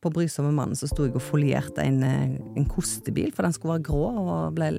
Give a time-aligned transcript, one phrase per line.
[0.00, 3.76] på Brysomme mannen så sto jeg og folierte en, eh, en kostebil, for den skulle
[3.76, 4.70] være grå, og ble,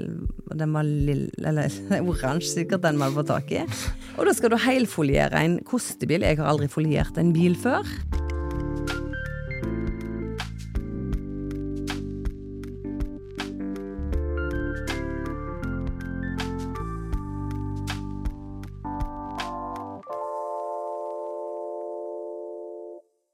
[0.57, 1.69] den var lill, eller
[2.01, 3.61] oransje, sikkert, den vi hadde fått tak i.
[4.17, 6.25] Og da skal du helfoliere en kostebil.
[6.25, 7.85] Jeg har aldri foliert en bil før.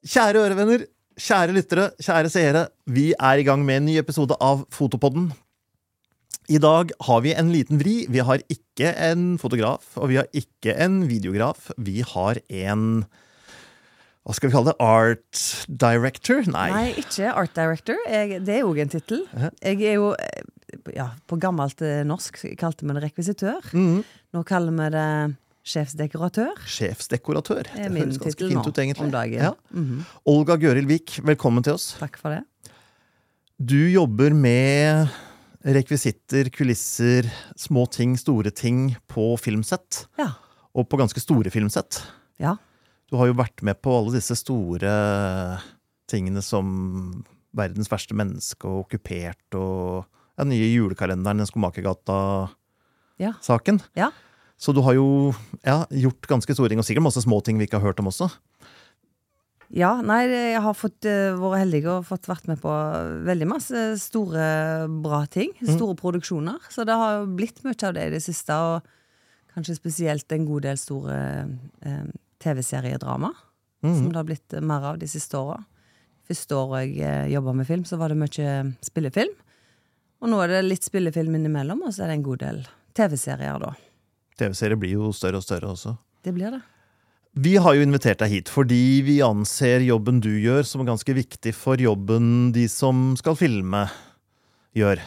[0.07, 0.85] Kjære ørevenner,
[1.17, 2.63] kjære lyttere, kjære seere.
[2.85, 5.31] Vi er i gang med en ny episode av Fotopodden.
[6.47, 8.05] I dag har vi en liten vri.
[8.07, 11.71] Vi har ikke en fotograf, og vi har ikke en videograf.
[11.77, 13.05] Vi har en
[14.27, 14.77] Hva skal vi kalle det?
[14.83, 16.43] Art director?
[16.51, 16.67] Nei.
[16.71, 17.99] Nei, ikke art director.
[18.11, 19.25] Jeg, det er jo en tittel.
[19.63, 20.41] Jeg er jo eh,
[20.95, 23.71] ja, På gammelt eh, norsk kalte vi det rekvisitør.
[23.73, 24.01] Mhm.
[24.35, 25.09] Nå kaller vi det
[25.67, 26.53] sjefsdekoratør.
[26.69, 27.63] Sjefsdekoratør.
[27.75, 29.03] Det høres ganske fint ut, egentlig.
[29.03, 29.41] om dagen.
[29.43, 29.51] Ja.
[29.73, 30.05] Mhm.
[30.25, 31.85] Olga Gøril Vik, velkommen til oss.
[31.99, 32.43] Takk for det.
[33.57, 35.07] Du jobber med
[35.65, 37.23] rekvisitter, kulisser,
[37.57, 40.05] små ting, store ting på filmsett.
[40.19, 40.27] Ja.
[40.77, 42.01] Og på ganske store filmsett.
[42.39, 42.55] Ja.
[43.09, 44.91] Du har jo vært med på alle disse store
[46.07, 46.65] tingene som
[47.57, 50.05] Verdens verste menneske og Okkupert og
[50.37, 53.77] ja, den nye julekalenderen, den Skomakergata-saken.
[53.97, 54.11] Ja.
[54.57, 55.07] Så du har jo
[55.61, 58.09] ja, gjort ganske store ting, og sikkert masse små ting vi ikke har hørt om
[58.09, 58.29] også.
[59.75, 62.71] Ja, nei, jeg har fått, eh, vært heldig og fått vært med på
[63.27, 65.51] veldig masse store, bra ting.
[65.61, 66.57] Store produksjoner.
[66.71, 68.81] Så det har jo blitt mye av det i det siste, og
[69.53, 71.17] kanskje spesielt en god del store
[71.83, 72.05] eh,
[72.39, 73.33] TV-seriedrama.
[73.83, 75.59] Som det har blitt mer av de siste åra.
[76.27, 79.35] Første året jeg eh, jobba med film, så var det mye spillefilm.
[80.23, 82.63] Og nå er det litt spillefilm innimellom, og så er det en god del
[82.97, 83.75] TV-serier, da.
[84.39, 85.95] TV-serier blir jo større og større også.
[86.25, 86.63] Det blir det.
[87.37, 91.53] Vi har jo invitert deg hit fordi vi anser jobben du gjør som ganske viktig
[91.53, 93.83] for jobben de som skal filme,
[94.77, 95.01] gjør.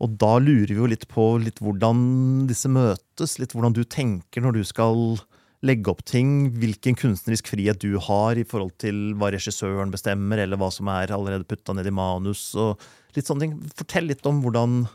[0.00, 4.42] Og da lurer vi jo litt på litt hvordan disse møtes, litt hvordan du tenker
[4.42, 5.20] når du skal
[5.66, 10.58] legge opp ting, hvilken kunstnerisk frihet du har i forhold til hva regissøren bestemmer, eller
[10.58, 12.80] hva som er allerede putta ned i manus, og
[13.14, 13.58] litt sånne ting.
[13.76, 14.86] Fortell litt om hvordan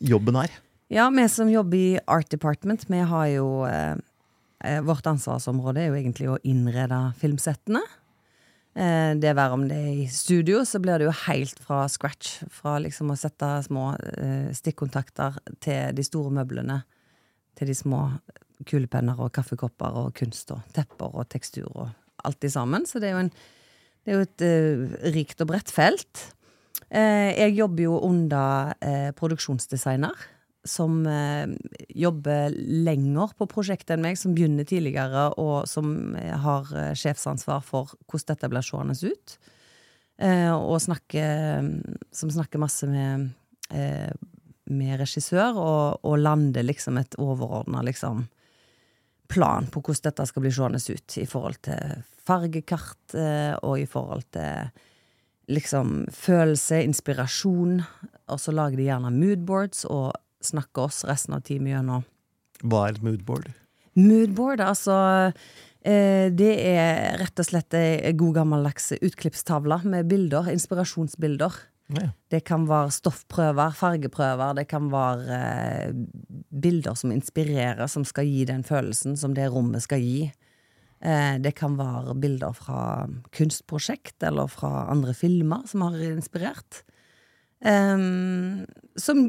[0.00, 0.54] jobben er.
[0.92, 3.94] Ja, vi som jobber i Art Department, vi har jo eh,
[4.60, 7.80] eh, Vårt ansvarsområde er jo egentlig å innrede filmsettene.
[8.76, 12.42] Eh, det være om det er i studio, så blir det jo helt fra scratch.
[12.52, 13.86] Fra liksom å sette små
[14.20, 16.82] eh, stikkontakter til de store møblene.
[17.56, 18.02] Til de små
[18.68, 21.88] kulepenner og kaffekopper og kunst og tepper og tekstur og
[22.28, 22.84] alt i sammen.
[22.84, 23.32] Så det er jo, en,
[24.04, 26.26] det er jo et eh, rikt og bredt felt.
[26.92, 30.28] Eh, jeg jobber jo under eh, produksjonsdesigner
[30.64, 31.48] som eh,
[31.88, 37.64] jobber lenger på prosjektet enn meg, som begynner tidligere, og som eh, har eh, sjefsansvar
[37.66, 39.38] for hvordan dette blir seende ut.
[40.22, 41.64] Og snakker,
[42.14, 43.32] som snakker masse med,
[44.70, 48.20] med regissør, og, og lander liksom et overordna liksom,
[49.32, 53.16] plan på hvordan dette skal bli seende ut, i forhold til fargekart,
[53.64, 54.70] og i forhold til
[55.50, 57.80] liksom følelse, inspirasjon.
[58.30, 60.12] Og så lager de gjerne moodboards og
[60.48, 62.06] snakker oss resten av timen gjennom.
[62.62, 63.50] Hva er et moodboard?
[63.98, 64.94] Moodboard, altså
[65.84, 71.58] eh, Det er rett og slett ei god gammeldags utklippstavle med bilder, inspirasjonsbilder.
[71.92, 72.08] Ja.
[72.32, 78.46] Det kan være stoffprøver, fargeprøver, det kan være eh, bilder som inspirerer, som skal gi
[78.48, 80.30] den følelsen som det rommet skal gi.
[81.02, 86.84] Eh, det kan være bilder fra kunstprosjekt eller fra andre filmer som har inspirert.
[87.62, 88.64] Em,
[88.98, 89.26] som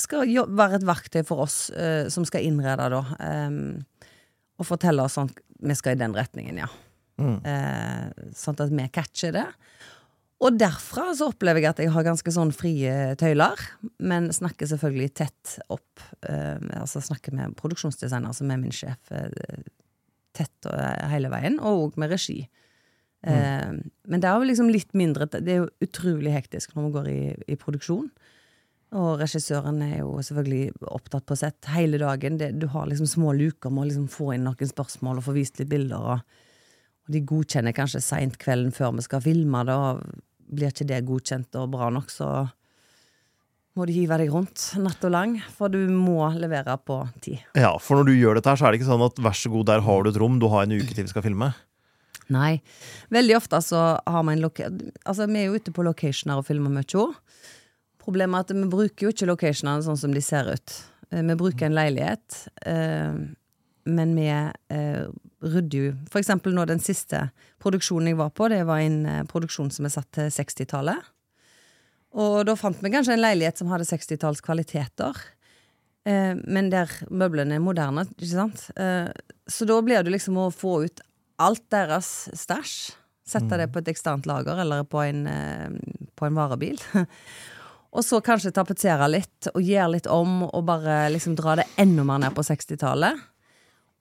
[0.00, 3.02] skal være et verktøy for oss eh, som skal innrede, da.
[3.24, 3.84] em,
[4.58, 6.68] og fortelle oss sånn Vi skal i den retningen, ja.
[7.18, 9.46] Eh, sånn at vi catcher det.
[10.38, 13.58] Og derfra så opplever jeg at jeg har ganske sånn frie tøyler,
[13.98, 16.04] men snakker selvfølgelig tett opp.
[16.22, 19.64] Eh, altså snakker med produksjonsdesigner, som er min sjef, eh,
[20.38, 22.44] tett eh, hele veien, og òg med regi.
[23.26, 23.72] Eh,
[24.06, 27.08] Men det er jo liksom litt mindre Det er jo utrolig hektisk når vi går
[27.10, 28.06] i, i produksjon.
[28.96, 32.38] Og regissøren er jo selvfølgelig opptatt på sett hele dagen.
[32.40, 35.34] Det, du har liksom små luker med å liksom få inn noen spørsmål og få
[35.36, 36.14] vist litt bilder.
[36.14, 36.38] Og,
[37.04, 40.00] og de godkjenner kanskje seint kvelden før vi skal filme det, og
[40.48, 42.30] blir ikke det godkjent og bra nok, så
[43.76, 47.44] må du hive deg rundt natt og lang, for du må levere på tid.
[47.54, 49.52] Ja, for når du gjør dette her, så er det ikke sånn at vær så
[49.52, 51.52] god, der har du et rom, du har en uke til vi skal filme.
[52.32, 52.58] Nei.
[53.14, 56.48] Veldig ofte så har vi en loca Altså, vi er jo ute på locationer og
[56.48, 57.14] filmer mye òg.
[58.08, 60.76] Problemet at vi bruker jo ikke locationene sånn som de ser ut.
[61.12, 63.18] Eh, Vi bruker en leilighet, eh,
[63.88, 65.04] men vi eh,
[65.44, 67.26] rydder jo For eksempel nå den siste
[67.60, 71.04] produksjonen jeg var på, det var en produksjon som er satt til 60-tallet.
[72.18, 75.20] Og da fant vi kanskje en leilighet som hadde 60-tallskvaliteter.
[76.08, 78.64] Eh, men der møblene er moderne, ikke sant.
[78.80, 79.10] Eh,
[79.48, 81.04] så da blir det liksom å få ut
[81.38, 82.78] alt deres stæsj.
[83.28, 85.68] Sette det på et eksternt lager eller på en, eh,
[86.16, 86.80] på en varebil.
[87.88, 92.04] og så kanskje tapetsere litt og gjøre litt om og bare liksom dra det enda
[92.04, 93.22] mer ned på 60-tallet.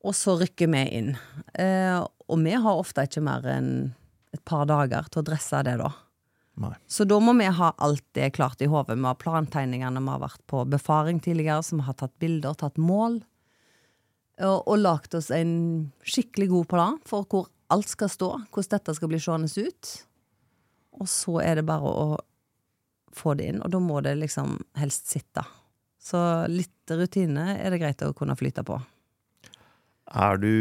[0.08, 1.14] Og så rykker vi inn.
[1.58, 3.72] Eh, og vi har ofte ikke mer enn
[4.36, 5.90] et par dager til å dresse det, da.
[6.58, 6.74] Nei.
[6.90, 8.98] Så da må vi ha alt det klart i hodet.
[8.98, 12.80] Vi har plantegningene, vi har vært på befaring tidligere, så vi har tatt bilder, tatt
[12.82, 13.22] mål.
[14.44, 15.54] Og, og lagd oss en
[16.06, 19.94] skikkelig god plan for hvor alt skal stå, hvordan dette skal bli seende ut.
[20.98, 22.18] Og så er det bare å
[23.16, 25.44] få det inn, og da må det liksom helst sitte.
[26.00, 26.20] Så
[26.52, 28.78] litt rutine er det greit å kunne flyte på.
[30.08, 30.54] Er du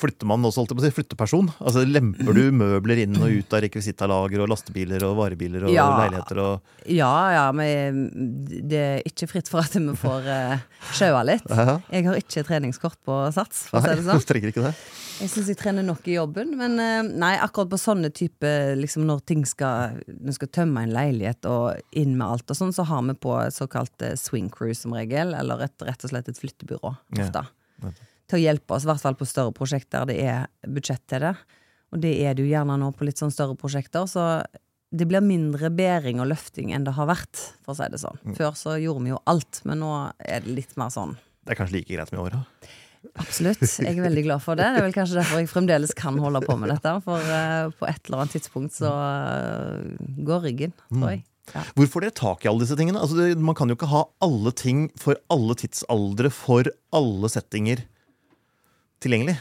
[0.00, 1.48] Flytter man også, holdt jeg på å si, flytteperson?
[1.60, 5.84] Altså Lemper du møbler inn og ut av rekvisittalager og lastebiler og varebiler og Ja.
[6.00, 8.06] leiligheter og Ja, ja, men
[8.70, 10.62] det er ikke fritt for at vi får uh,
[10.96, 11.44] sjaua litt.
[11.92, 14.24] Jeg har ikke treningskort på Sats, for å si det sånn.
[14.32, 14.72] trenger ikke det.
[15.16, 18.48] Jeg syns jeg trener nok i jobben, men uh, nei, akkurat på sånne type
[18.80, 22.72] liksom når ting skal Når skal tømme en leilighet og inn med alt og sånn,
[22.76, 26.28] så har vi på såkalt eh, swing crew som regel, eller et, rett og slett
[26.32, 27.44] et flyttebyrå ofte.
[27.84, 27.92] Ja.
[28.26, 31.34] Til å hjelpe oss, i hvert fall på større prosjekter det er budsjett til det.
[31.94, 34.42] Og det er det jo gjerne nå på litt sånn større prosjekter, så
[34.96, 38.18] det blir mindre bæring og løfting enn det har vært, for å si det sånn.
[38.38, 41.60] Før så gjorde vi jo alt, men nå er det litt mer sånn Det er
[41.60, 42.42] kanskje like greit med åra.
[43.14, 43.62] Absolutt.
[43.62, 44.66] Jeg er veldig glad for det.
[44.74, 46.92] Det er vel kanskje derfor jeg fremdeles kan holde på med dette.
[47.04, 51.22] For eh, på et eller annet tidspunkt så eh, går ryggen, tror jeg.
[51.54, 51.62] Ja.
[51.78, 52.98] Hvor får dere tak i alle disse tingene?
[52.98, 57.84] Altså, det, man kan jo ikke ha alle ting for alle tidsaldre for alle settinger
[59.02, 59.36] tilgjengelig.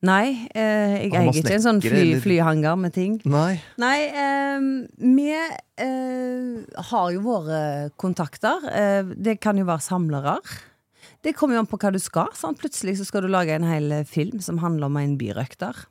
[0.00, 3.18] Nei, eh, jeg eier ikke en sånn fly, flyhanger med ting.
[3.28, 3.60] nei.
[3.76, 8.64] Nei, eh, vi eh, har jo våre kontakter.
[8.72, 10.38] Eh, det kan jo være samlere.
[11.20, 12.30] Det kommer jo an på hva du skal.
[12.32, 12.58] Sant?
[12.62, 15.84] Plutselig så skal du lage en hel film som handler om en birøkter.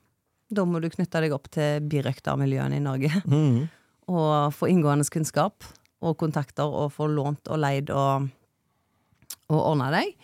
[0.49, 3.13] Da må du knytte deg opp til birøktermiljøene i Norge.
[3.29, 3.67] Mm.
[4.09, 5.61] og få inngående kunnskap
[6.01, 8.25] og kontakter og få lånt og leid og,
[9.53, 10.15] og ordna deg.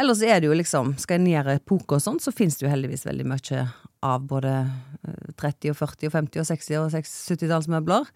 [0.00, 2.72] Ellers er det jo liksom, skal en gjøre poker og sånn, så finnes det jo
[2.72, 3.60] heldigvis veldig mye
[4.04, 8.10] av både eh, 30 og 40 og 50 og 60 og 70-tallsmøbler.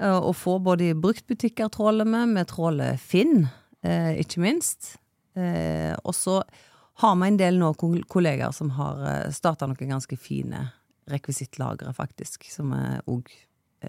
[0.00, 3.44] Og Å få både i bruktbutikker tråler vi, vi tråler Finn,
[3.84, 4.94] eh, ikke minst.
[5.36, 6.40] Eh, og så
[7.00, 10.70] har vi en del nå kollegaer som har eh, starta noen ganske fine
[11.10, 13.30] rekvisittlagre, faktisk, som vi òg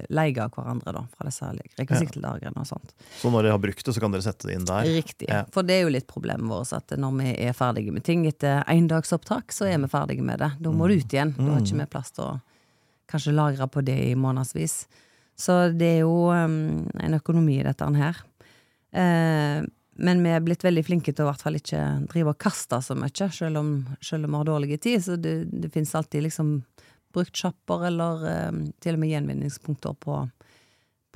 [0.09, 1.49] leier av hverandre, da, fra disse
[1.79, 2.93] rekvisittlagrene og sånt.
[3.19, 4.87] Så når dere har brukt det, så kan dere sette det inn der?
[4.87, 5.27] Riktig.
[5.27, 5.41] Ja.
[5.51, 8.63] For det er jo litt problemet vårt at når vi er ferdige med ting etter
[8.71, 10.53] endagsopptak, så er vi ferdige med det.
[10.63, 11.35] Da må det ut igjen.
[11.37, 12.31] Da har ikke vi plass til å
[13.11, 14.85] kanskje lagre på det i månedsvis.
[15.41, 18.19] Så det er jo um, en økonomi i dette her.
[18.91, 19.61] Eh,
[20.01, 22.79] men vi er blitt veldig flinke til å i hvert fall ikke drive og kaste
[22.83, 23.71] så mye, selv om,
[24.03, 25.03] selv om vi har dårlig tid.
[25.03, 26.55] Så det, det finnes alltid liksom
[27.13, 30.17] bruktsjapper eller eh, til og med gjenvinningspunkter på,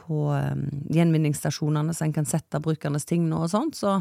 [0.03, 0.61] på eh,
[0.97, 3.79] gjenvinningsstasjonene, så en kan sette brukernes ting nå og sånt.
[3.79, 3.97] Så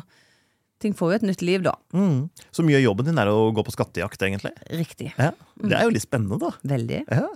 [0.82, 1.72] ting får jo et nytt liv, da.
[1.96, 2.28] Mm.
[2.52, 4.52] Så mye av jobben din er å gå på skattejakt, egentlig?
[4.74, 5.12] Riktig.
[5.16, 5.30] Ja.
[5.62, 6.50] Det er jo litt spennende, da.
[6.74, 7.04] Veldig.
[7.08, 7.28] Ja.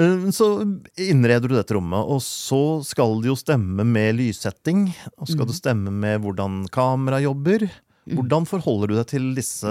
[0.00, 0.48] Eh, Så
[0.96, 4.88] innreder du dette rommet, og så skal det jo stemme med lyssetting.
[5.18, 7.68] Og skal det stemme med hvordan kamera jobber.
[8.10, 9.70] Hvordan forholder du deg til disse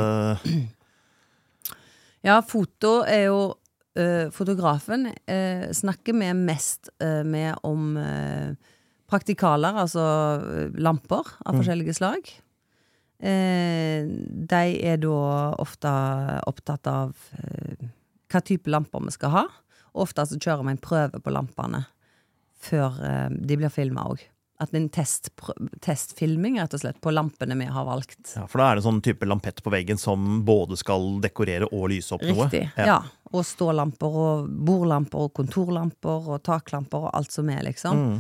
[2.26, 3.40] Ja, foto er jo
[3.96, 7.96] eh, Fotografen eh, snakker vi mest eh, med om
[9.10, 10.04] praktikaler, altså
[10.78, 12.28] lamper av forskjellige slag.
[13.20, 15.16] De er da
[15.60, 15.94] ofte
[16.48, 17.16] opptatt av
[18.30, 19.44] hva type lamper vi skal ha.
[19.98, 21.82] Ofte så kjører vi en prøve på lampene
[22.62, 23.02] før
[23.34, 24.22] de blir filma òg.
[24.60, 25.30] At en test,
[25.86, 28.34] testfilming, rett og slett, på lampene vi har valgt.
[28.36, 31.70] Ja, For da er det en sånn type lampett på veggen som både skal dekorere
[31.72, 32.50] og lyse opp noe?
[32.50, 32.66] Riktig.
[32.76, 32.98] Ja.
[33.32, 38.02] Og stålamper og bordlamper og kontorlamper og taklamper og alt som er, liksom.
[38.04, 38.20] Mm.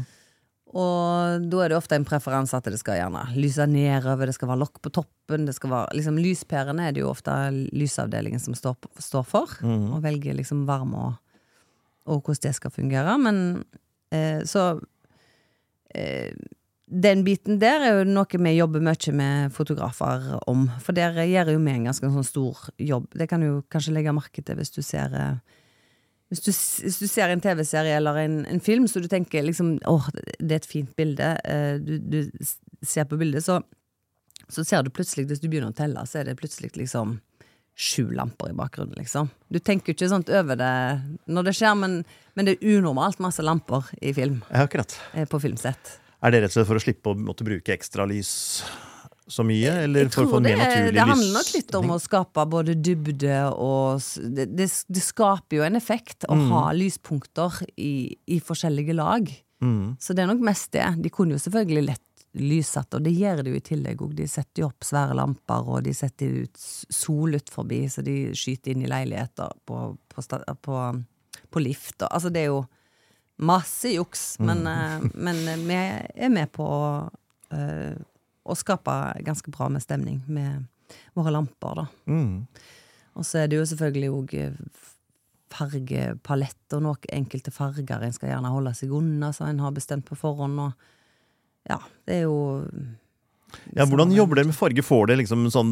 [0.79, 4.51] Og da er det ofte en preferanse at det skal gjerne lyse nedover, det skal
[4.51, 7.33] være lokk på toppen, det skal være liksom Lyspærene er det jo ofte
[7.73, 9.87] lysavdelingen som står, står for, Mm.
[9.97, 11.17] og velger liksom varme og,
[12.05, 13.17] og hvordan det skal fungere.
[13.17, 13.41] Men
[14.13, 14.79] eh, så
[16.89, 20.67] den biten der er jo noe vi jobber mye med fotografer om.
[20.81, 23.07] For der gjør jo vi en ganske sånn stor jobb.
[23.13, 25.57] Det kan du kanskje legge merke til hvis du ser eh,
[26.29, 26.51] hvis du,
[26.85, 30.51] hvis du ser en TV-serie eller en, en film, så du tenker liksom åh, det
[30.51, 32.19] er et fint bilde, eh, du, du
[32.85, 33.61] ser på bildet, så
[34.49, 37.19] Så ser du plutselig, hvis du begynner å telle, så er det plutselig liksom
[37.79, 39.29] sju lamper i bakgrunnen, liksom.
[39.47, 40.73] Du tenker jo ikke sånt over det
[41.31, 41.93] når det skjer, men,
[42.35, 44.41] men det er unormalt masse lamper i film.
[44.51, 44.97] Ja, akkurat.
[45.13, 45.95] eh, På filmsett.
[46.19, 48.33] Er det rett og slett for å slippe å måtte bruke ekstra lys
[49.29, 50.95] så mye, eller for å få en mer naturlig lys?
[50.97, 54.01] det handler nok litt om å skape både dybde og
[54.35, 56.49] Det, det, det skaper jo en effekt å Mm.
[56.51, 59.29] ha lyspunkter i, i forskjellige lag.
[59.61, 59.95] Mm.
[60.01, 60.85] Så det er nok mest det.
[61.03, 62.03] De kunne jo selvfølgelig lett
[62.37, 64.13] lyssatt, og det gjør de jo i tillegg òg.
[64.17, 68.17] De setter jo opp svære lamper, og de setter ut sol ut forbi, så de
[68.37, 69.79] skyter inn i leiligheter på,
[70.13, 70.25] på,
[70.67, 70.81] på,
[71.49, 71.97] på lift.
[72.03, 72.61] Og, altså, det er jo
[73.49, 75.09] masse juks, men, mm.
[75.15, 76.67] men vi er med på
[77.55, 77.95] eh,
[78.43, 80.67] å skape ganske bra med stemning med
[81.17, 81.87] våre lamper, da.
[82.11, 82.45] Mm.
[83.17, 84.35] Og så er det jo selvfølgelig òg
[85.49, 90.05] fargepalett og noen enkelte farger en skal gjerne holde seg unna, som en har bestemt
[90.07, 90.59] på forhånd.
[90.61, 90.98] Og
[91.69, 92.37] ja, det er jo
[93.75, 94.83] Ja, hvordan jobber dere med farge?
[94.85, 95.71] Får det liksom sånn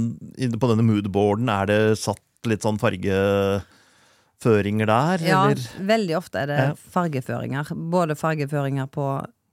[0.57, 5.61] På denne moodboarden, er det satt litt sånn fargeføringer der, Ja, eller?
[5.89, 6.59] veldig ofte er det
[6.93, 7.63] fargeføringer.
[7.91, 9.05] Både fargeføringer på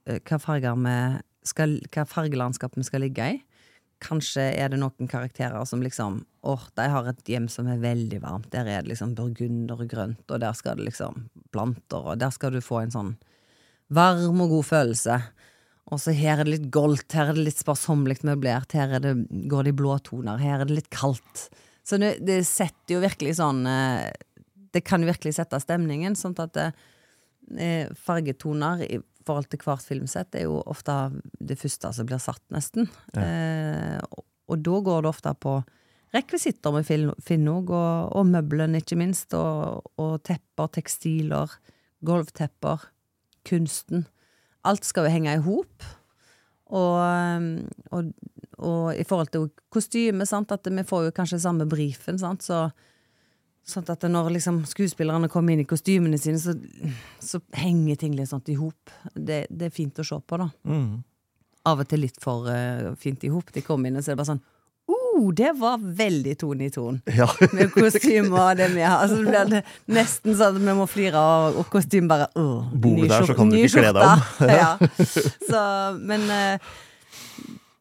[0.07, 0.37] eh, hva
[1.45, 3.35] skal, hva fargelandskap vi skal ligge i.
[4.03, 8.19] Kanskje er det noen karakterer som liksom Åh, de har et hjem som er veldig
[8.21, 8.51] varmt.
[8.53, 11.13] Der er det liksom burgunder og grønt, og der skal det liksom
[11.55, 13.15] planter, og der skal du få en sånn
[13.89, 15.15] varm og god følelse.
[15.93, 19.03] Og så her er det litt goldt, her er det litt sparsommelig møblert, her er
[19.03, 19.13] det,
[19.51, 21.47] går det i blåtoner, her er det litt kaldt.
[21.85, 24.07] Så det, det setter jo virkelig sånn eh,
[24.73, 26.71] Det kan virkelig sette stemningen, sånn at det,
[27.61, 30.95] eh, fargetoner i forhold til hvert filmsett er jo ofte
[31.37, 32.89] det første som blir satt, nesten.
[33.17, 35.59] Eh, og, og da går det ofte på
[36.15, 41.55] rekvisitter med Finnog, og, og møblene, ikke minst, og, og tepper, tekstiler,
[42.05, 42.89] gulvtepper,
[43.45, 44.05] kunsten.
[44.65, 45.85] Alt skal jo henge i hop.
[46.75, 47.49] Og, um,
[47.93, 48.09] og,
[48.57, 52.67] og i forhold til kostyme, sant, at vi får jo kanskje samme brifen, sant, så
[53.65, 56.53] Sånn at når liksom skuespillerne kommer inn i kostymene sine, så,
[57.17, 58.91] så henger ting litt sånt i hop.
[59.09, 60.45] Det, det er fint å se på, da.
[60.69, 60.99] Mm.
[61.65, 63.49] Av og til litt for uh, fint i hop.
[63.55, 64.43] De kommer inn, og så er det bare sånn
[65.15, 66.97] Oh, det var veldig tone i ton.
[67.07, 67.27] Ja.
[67.55, 68.99] Med kostyme og det vi har.
[69.05, 72.97] Altså, det blir nesten sånn at vi må flire, og, og kostyme bare åh, Bor
[72.99, 74.25] du der, så kan du ikke kle deg om.
[74.59, 74.73] ja.
[75.47, 75.63] Så,
[76.03, 76.73] men eh,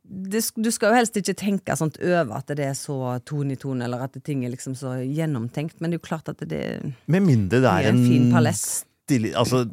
[0.04, 3.60] det, du skal jo helst ikke tenke sånt over at det er så tone i
[3.60, 6.64] tone, eller at ting er liksom så gjennomtenkt, men det er jo klart at det
[7.10, 8.84] Med mindre det er en en fin palett.
[9.36, 9.64] Altså,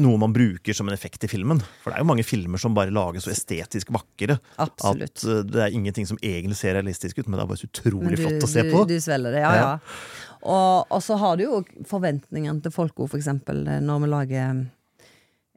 [0.00, 1.60] noe man bruker som en effekt i filmen.
[1.82, 5.18] For det er jo mange filmer som bare lages så estetisk vakre Absolutt.
[5.18, 7.68] at uh, det er ingenting som egentlig ser realistisk ut, men det er bare så
[7.68, 8.86] utrolig du, flott å se på.
[8.88, 9.68] Du, du svelger det, ja, Ja.
[9.74, 10.24] ja.
[10.38, 14.10] Og, og så har du jo forventningene til folk òg, for eksempel eh, når vi
[14.12, 14.60] lager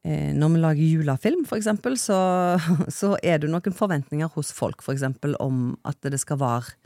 [0.02, 2.18] eh, når vi lager julefilm, for eksempel, så,
[3.00, 6.81] så er det noen forventninger hos folk, for eksempel, om at det skal være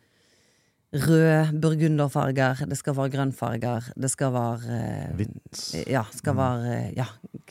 [0.96, 5.64] rød burgunderfarger, det skal være grønnfarger, det skal være eh, Hvitt.
[5.92, 7.08] Ja, skal være eh, ja,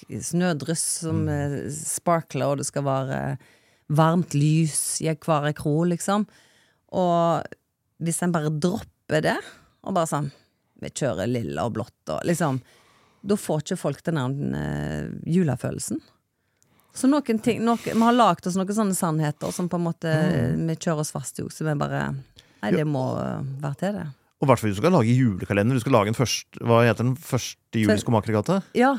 [0.09, 1.59] snødryss som mm.
[1.75, 3.53] sparkler, og det skal være eh,
[3.95, 6.25] varmt lys i hver kro, liksom.
[6.95, 7.45] Og
[8.05, 9.37] hvis en bare dropper det,
[9.85, 10.31] og bare sånn
[10.81, 12.57] Vi kjører lilla og blått og liksom
[13.21, 16.01] Da får ikke folk den der eh, julefølelsen.
[16.95, 20.15] Så noen ting noen, Vi har lagd oss noen sånne sannheter som på en måte
[20.55, 22.07] vi kjører oss fast i, så vi bare
[22.65, 24.07] Nei, det må eh, være til, det.
[24.43, 25.79] Og hvert fall hvis du skal lage julekalender.
[25.79, 28.61] Du skal lage en første, hva heter den første juli Skomakergata?
[28.77, 28.97] Ja.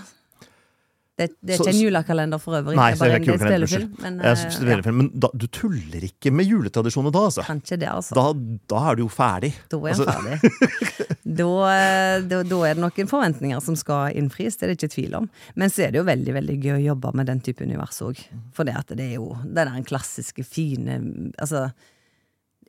[1.15, 2.75] Det, det er Så- ikke en julekalender for øvrig.
[2.75, 3.91] Nei, det er bare en, er julekalender, spillefilm.
[4.03, 7.45] Men uh, fint, Men da, du tuller ikke med juletradisjoner da, altså?
[7.45, 8.15] Kanskje kan ikke det, altså.
[8.17, 9.53] Da, da er du jo ferdig.
[9.72, 11.12] Da er Altså- ferdig.
[11.25, 14.91] Da, eh, da, da er det noen forventninger som skal innfris, det er det ikke
[14.93, 15.25] tvil om.
[15.57, 18.22] Men så er det jo veldig veldig gøy å jobbe med den type univers òg.
[18.53, 21.00] For det det er jo den der klassiske, fine
[21.41, 21.72] Altså,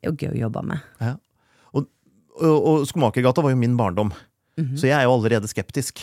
[0.07, 0.87] det er jo gøy å jobbe med.
[1.03, 1.15] Ja.
[1.75, 1.89] Og,
[2.39, 4.15] og, og Skomakergata var jo min barndom,
[4.79, 6.01] så jeg er jo allerede skeptisk.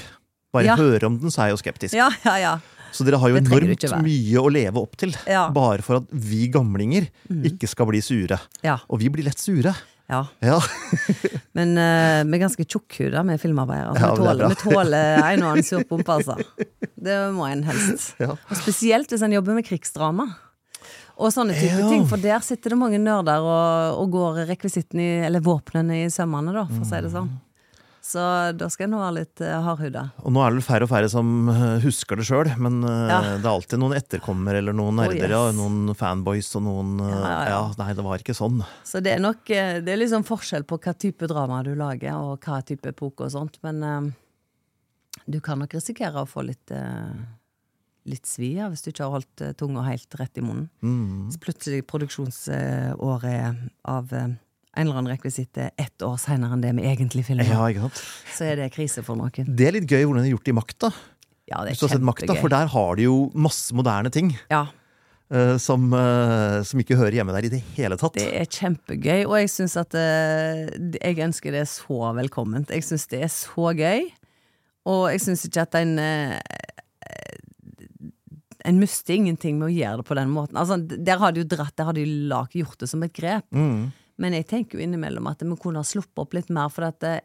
[0.53, 0.75] Bare Ja.
[0.77, 1.95] høre om den, så er jeg jo skeptisk.
[1.97, 2.51] Ja, ja, ja.
[2.93, 5.15] Så dere har jo enormt mye å leve opp til.
[5.25, 5.47] Ja.
[5.49, 7.07] Bare for at vi gamlinger
[7.49, 8.37] ikke skal bli sure.
[8.61, 8.75] Ja.
[8.85, 9.73] Og vi blir lett sure.
[10.11, 10.19] ja.
[10.45, 10.59] Ja.
[11.57, 13.97] Men uh, vi er ganske tjukkhuda vi filmarbeidere.
[14.03, 16.37] Ja, vi, er tåler, vi tåler en og annen surpomp, altså.
[16.93, 18.13] Det må en helst.
[18.21, 18.35] Ja.
[18.37, 20.29] Og spesielt hvis en jobber med krigsdrama.
[21.17, 21.89] Og sånne type Ja.
[21.89, 26.09] ting, for der sitter det mange nerder og, og går rekvisitten i, eller våpnene i
[26.09, 27.29] sømmene, da, for å si det sånn.
[28.03, 28.19] Så
[28.59, 30.01] da skal en være litt uh, hardhuda.
[30.27, 33.11] Og nå er det vel færre og færre som eh, husker det sjøl, men eh,
[33.13, 33.19] Ja.
[33.39, 35.31] det er alltid noen etterkommere eller noen Oh, yes.
[35.37, 38.59] og noen fanboys og noen eh, Ja, ja, nei, det var ikke sånn.
[38.83, 42.43] Så det er nok Det er liksom forskjell på hva type drama du lager, og
[42.43, 44.11] hva type epoke og sånt, men
[45.29, 46.67] du kan nok risikere å få litt,
[48.09, 50.67] litt svi av hvis du ikke har holdt eh, tunga helt rett i munnen.
[50.83, 51.29] Mm.
[51.33, 54.33] Så plutselig produksjonsåret av eh,
[54.73, 57.89] en eller annen rekvisitt er ett år seinere enn det vi egentlig filmer, Ja,
[58.33, 59.51] så er det krise for noen.
[59.53, 60.93] Det er litt gøy hvordan de har gjort det i Makta.
[61.51, 62.37] Ja, det Hvis du er har sett Makta.
[62.39, 64.67] For der har de jo masse moderne ting Ja,
[65.33, 68.19] Uh, som, uh, som ikke hører hjemme der i det hele tatt.
[68.19, 70.67] det er kjempegøy, og jeg syns at uh,
[70.99, 72.69] Jeg ønsker det så velkomment.
[72.69, 74.03] Jeg syns det er så gøy,
[74.85, 75.95] og jeg syns ikke at en
[78.63, 80.57] En mister ingenting med å gjøre det på den måten.
[80.59, 83.45] Altså, der har de jo dratt, der har de lag, gjort det som et grep.
[83.51, 83.91] Mm.
[84.23, 87.21] Men jeg tenker jo innimellom at vi kunne ha sluppet opp litt mer, for eh,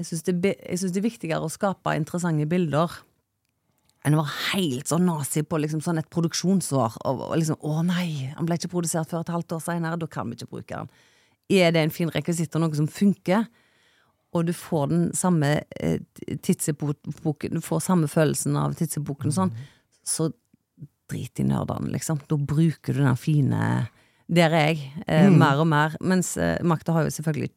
[0.00, 2.94] jeg syns det, det er viktigere å skape interessante bilder
[4.06, 7.00] enn å være helt sånn nazi på liksom sånn et produksjonsår.
[7.04, 10.08] Og, og liksom 'Å nei, han ble ikke produsert før et halvt år seinere, da
[10.08, 10.92] kan vi ikke bruke den'.
[11.50, 13.44] Er det en fin rekvisitt og noe som funker,
[14.32, 15.98] og du får den samme eh,
[16.38, 19.50] tidsepoken Du får samme følelsen av tidsepoken sånn,
[20.06, 20.30] så
[21.10, 22.20] drit i nerdene, liksom.
[22.30, 23.88] Da bruker du den fine
[24.30, 25.96] Der er jeg, eh, mer og mer.
[26.00, 27.50] Mens eh, Makta har jo selvfølgelig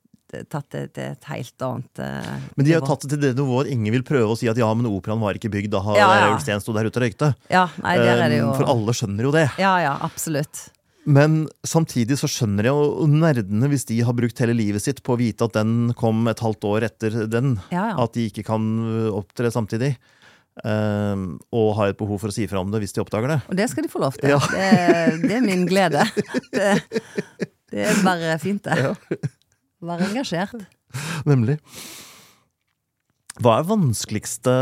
[0.50, 3.34] tatt det til et helt annet eh, Men de har jo tatt det til det
[3.38, 6.08] nivået ingen vil prøve å si at ja, men operaen var ikke bygd da Ja,
[6.18, 6.32] ja.
[6.34, 7.30] Ulf Steen sto der ute og røykte.
[7.54, 9.46] Ja, nei, der er det jo Um, For alle skjønner jo det.
[9.62, 10.64] Ja, ja, absolutt.
[11.06, 15.14] Men samtidig så skjønner jeg jo nerdene, hvis de har brukt hele livet sitt på
[15.14, 17.96] å vite at den kom et halvt år etter den, Ja, ja.
[18.02, 19.94] at de ikke kan uh, opptre samtidig.
[20.62, 23.40] Um, og har et behov for å si fra om det hvis de oppdager det.
[23.50, 24.36] Og det skal de få lov til.
[24.36, 24.40] Ja.
[24.54, 26.06] Det, det er min glede.
[26.54, 26.70] Det,
[27.74, 28.94] det er bare fint, det.
[29.84, 30.66] Være engasjert.
[31.28, 31.58] Nemlig.
[33.42, 34.54] Hva er vanskeligste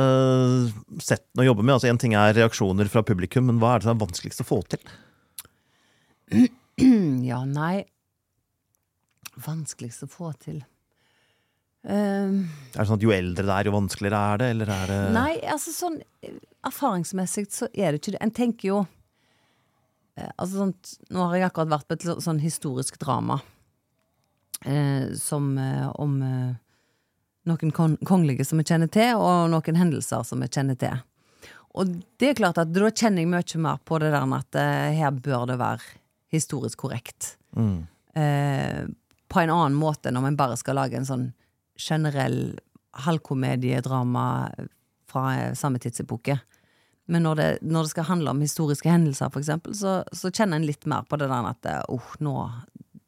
[1.03, 1.75] setten å jobbe med?
[1.75, 4.47] Altså En ting er reaksjoner fra publikum, men hva er det som er vanskeligst å
[4.47, 4.83] få til?
[7.27, 7.83] Ja, nei
[9.41, 10.61] Vanskeligst å få til.
[11.89, 12.43] Ehm,
[12.75, 14.49] Er det sånn at Jo eldre det er, jo vanskeligere er det?
[14.53, 15.95] Eller er det Nei, altså sånn
[16.67, 18.21] Erfaringsmessig så er det ikke det.
[18.21, 18.81] En tenker jo
[20.13, 20.75] eh, Altså sånn
[21.09, 23.39] Nå har jeg akkurat vært på et sånn historisk drama
[24.65, 26.51] eh, som eh, om eh,
[27.49, 30.99] noen kon kongelige som vi kjenner til, og noen hendelser som vi kjenner til.
[31.73, 34.59] Og det er klart at da kjenner jeg mye mer på det der med at
[34.61, 35.95] eh, her bør det være
[36.31, 37.35] historisk korrekt.
[37.57, 37.87] Mm.
[38.13, 38.81] Eh,
[39.31, 41.29] på en annen måte når man bare skal lage en sånn
[41.81, 42.59] generell
[43.05, 44.25] halvkomediedrama
[45.11, 46.39] fra samme tidsepoke.
[47.11, 50.61] Men når det, når det skal handle om historiske hendelser, for eksempel, så, så kjenner
[50.61, 52.35] en litt mer på det der at eh, oh, nå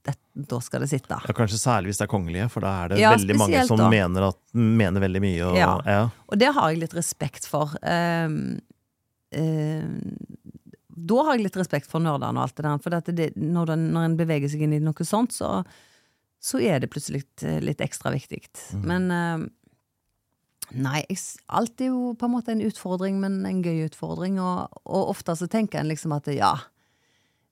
[0.03, 1.19] det, Da skal det sitte.
[1.23, 3.85] Ja, Kanskje særlig hvis det er kongelige, for da er det Ja, veldig mange som
[3.87, 5.39] mener, at, mener veldig mye.
[5.47, 5.69] Og, Ja.
[5.87, 6.03] ja.
[6.27, 7.71] Og det har jeg litt respekt for.
[7.79, 8.57] Um,
[9.37, 9.95] um,
[10.93, 12.83] da har jeg litt respekt for nerdene og alt det der.
[12.83, 15.61] For det, når, den, når en beveger seg inn i noe sånt, så,
[16.43, 18.41] så er det plutselig litt, litt ekstra viktig.
[18.83, 19.51] Men ehm,
[20.73, 21.03] Nei,
[21.53, 24.39] alt er jo på en måte en utfordring, men en gøy utfordring.
[24.41, 26.53] Og, og ofte så tenker en liksom at ja,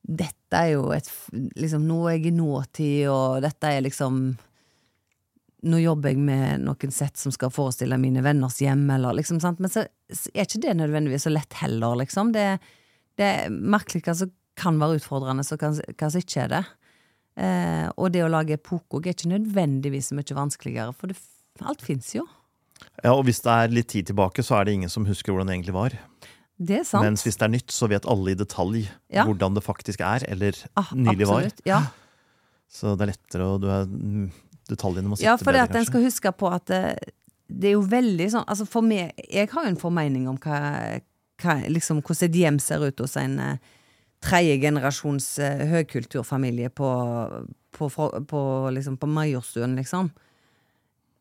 [0.02, 1.10] dette er jo et
[1.60, 4.24] liksom, Nå er jeg i nåtid, og dette er liksom
[5.62, 9.60] nå jobber jeg med noen sett som skal forestille mine venners hjem, eller liksom, sant?
[9.62, 12.34] men så så er ikke det nødvendigvis så lett heller, liksom.
[12.36, 12.58] Det,
[13.16, 16.64] det er merkelig hva som kan være utfordrende, og hva som ikke er det.
[17.38, 21.18] Eh, og det å lage epokog er ikke nødvendigvis så mye vanskeligere, for det,
[21.64, 22.26] alt fins jo.
[23.04, 25.48] ja, Og hvis det er litt tid tilbake, så er det ingen som husker hvordan
[25.48, 25.96] det egentlig var.
[26.62, 27.06] Det er sant.
[27.08, 29.24] Mens hvis det er nytt, så vet alle i detalj Ja.
[29.26, 31.42] hvordan det faktisk er, eller Ah, nylig var.
[31.48, 31.82] absolutt, Ja.
[32.72, 34.32] Så det er lettere, og du er, mm,
[34.70, 37.00] detaljene må sitte Ja, for det at en skal huske på at det,
[37.50, 41.02] det er jo veldig sånn Altså for meg, jeg har jo en formening om hva,
[41.42, 43.58] hva, liksom, hvordan et hjem ser ut hos en uh,
[44.22, 46.90] tredjegenerasjons eh, høykulturfamilie på,
[47.78, 47.90] på,
[48.30, 48.42] på,
[48.76, 50.12] liksom, på Majorstuen, liksom.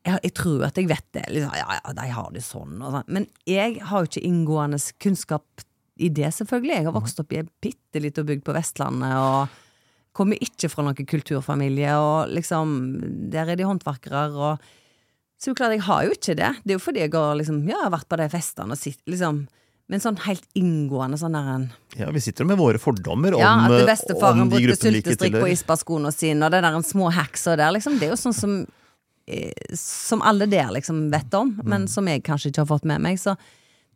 [0.05, 1.25] Jeg, jeg tror at jeg vet det.
[1.29, 2.77] Liksom, ja, ja, de har det sånn.
[2.81, 3.03] Sånn.
[3.09, 5.65] Men jeg har jo ikke inngående kunnskap
[6.01, 6.77] i det, selvfølgelig.
[6.79, 9.17] Jeg har vokst opp i en bitte liten bygd på Vestlandet.
[9.17, 9.59] og
[10.17, 12.73] Kommer ikke fra noen kulturfamilie, og liksom
[13.31, 14.71] Der er de håndverkere, og
[15.41, 16.51] Så klart, jeg har jo ikke det.
[16.63, 19.47] Det er jo fordi jeg har liksom Ja, vært på de festene og sitt, liksom
[19.91, 21.65] Men sånn helt inngående sånn der en
[21.99, 24.69] Ja, Vi sitter jo med våre fordommer om, Ja, at eh, bestefaren om de brukte
[24.71, 27.97] gruppene vi ikke syltestrikk på isbarskoene sine, og det der en små hekser der, liksom.
[27.99, 28.53] Det er jo sånn som
[29.27, 31.67] eh, Som alle der liksom vet om, Mm.
[31.69, 33.19] men som jeg kanskje ikke har fått med meg.
[33.19, 33.35] Så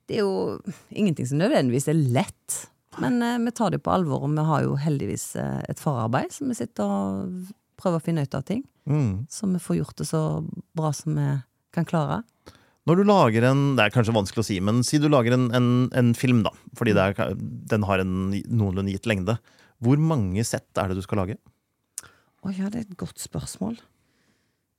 [0.08, 0.60] det er jo
[0.92, 2.68] ingenting som nødvendigvis er lett.
[3.00, 6.32] Men eh, vi tar det på alvor, og vi har jo heldigvis eh, et forarbeid,
[6.32, 7.48] så vi sitter og
[7.82, 8.64] prøver å finne ut av ting.
[8.88, 9.26] Mm.
[9.32, 10.22] Så vi får gjort det så
[10.76, 11.26] bra som vi
[11.74, 12.22] kan klare.
[12.86, 15.50] Når du lager en Det er kanskje vanskelig å si, men si du lager en,
[15.58, 16.54] en, en film, da.
[16.78, 17.34] Fordi er,
[17.72, 19.40] den har en noenlunde gitt lengde.
[19.84, 21.40] Hvor mange sett er det du skal lage?
[22.46, 23.80] Å ja, det er et godt spørsmål.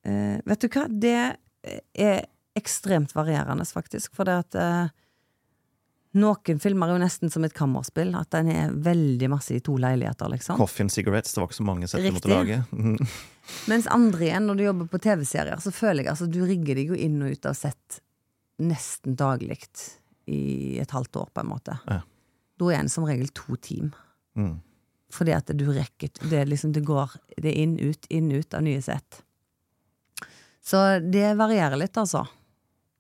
[0.07, 1.17] Eh, vet du hva, det
[1.99, 2.23] er
[2.57, 4.15] ekstremt varierende, faktisk.
[4.17, 4.95] For det at eh,
[6.17, 8.15] Noen filmer er jo nesten som et kammerspill.
[8.17, 10.59] At den er veldig masse i to leiligheter, liksom.
[10.61, 12.63] Coffee and cigarettes, det var ikke så mange sett du måtte lage.
[13.71, 16.93] Mens andre igjen, når du jobber på TV-serier, så føler jeg altså du rigger deg
[16.93, 18.01] jo inn og ut av sett
[18.63, 19.59] nesten daglig
[20.27, 21.77] i et halvt år, på en måte.
[21.87, 22.01] Ja.
[22.57, 23.93] Da er en som regel to team.
[24.37, 24.57] Mm.
[25.13, 28.65] Fordi at du rekker Det, liksom, det går det er inn, ut, inn, ut av
[28.67, 29.23] nye sett.
[30.65, 32.25] Så det varierer litt, altså.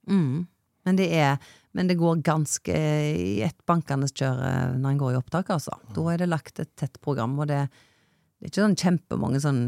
[0.06, 0.46] Mm.
[0.86, 1.40] Men, det er,
[1.76, 4.38] men det går ganske i et bankende kjør
[4.80, 5.76] når en går i opptak, altså.
[5.92, 7.66] Da er det lagt et tett program, og det,
[8.40, 9.62] det er ikke sånn kjempemange sånn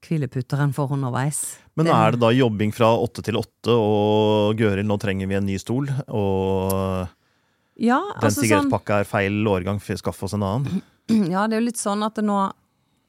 [0.00, 1.40] hvileputter en får underveis.
[1.76, 5.34] Men Det- er det da jobbing fra åtte til åtte, og Gøril, nå trenger vi
[5.38, 7.08] en ny stol, og
[7.76, 10.82] Ja, den sigarettpakka sånn er feil årgang, skaff oss en annen?
[11.30, 12.52] Ja, det er jo litt sånn at det nå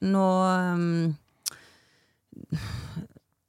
[0.01, 0.25] Nå
[0.73, 1.15] um,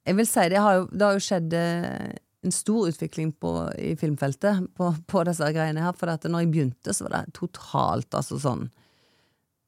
[0.05, 2.11] Jeg vil si det har jo, det har jo skjedd eh,
[2.43, 5.93] en stor utvikling på, i filmfeltet på, på disse greiene her.
[5.97, 8.65] For at når jeg begynte, så var det totalt altså sånn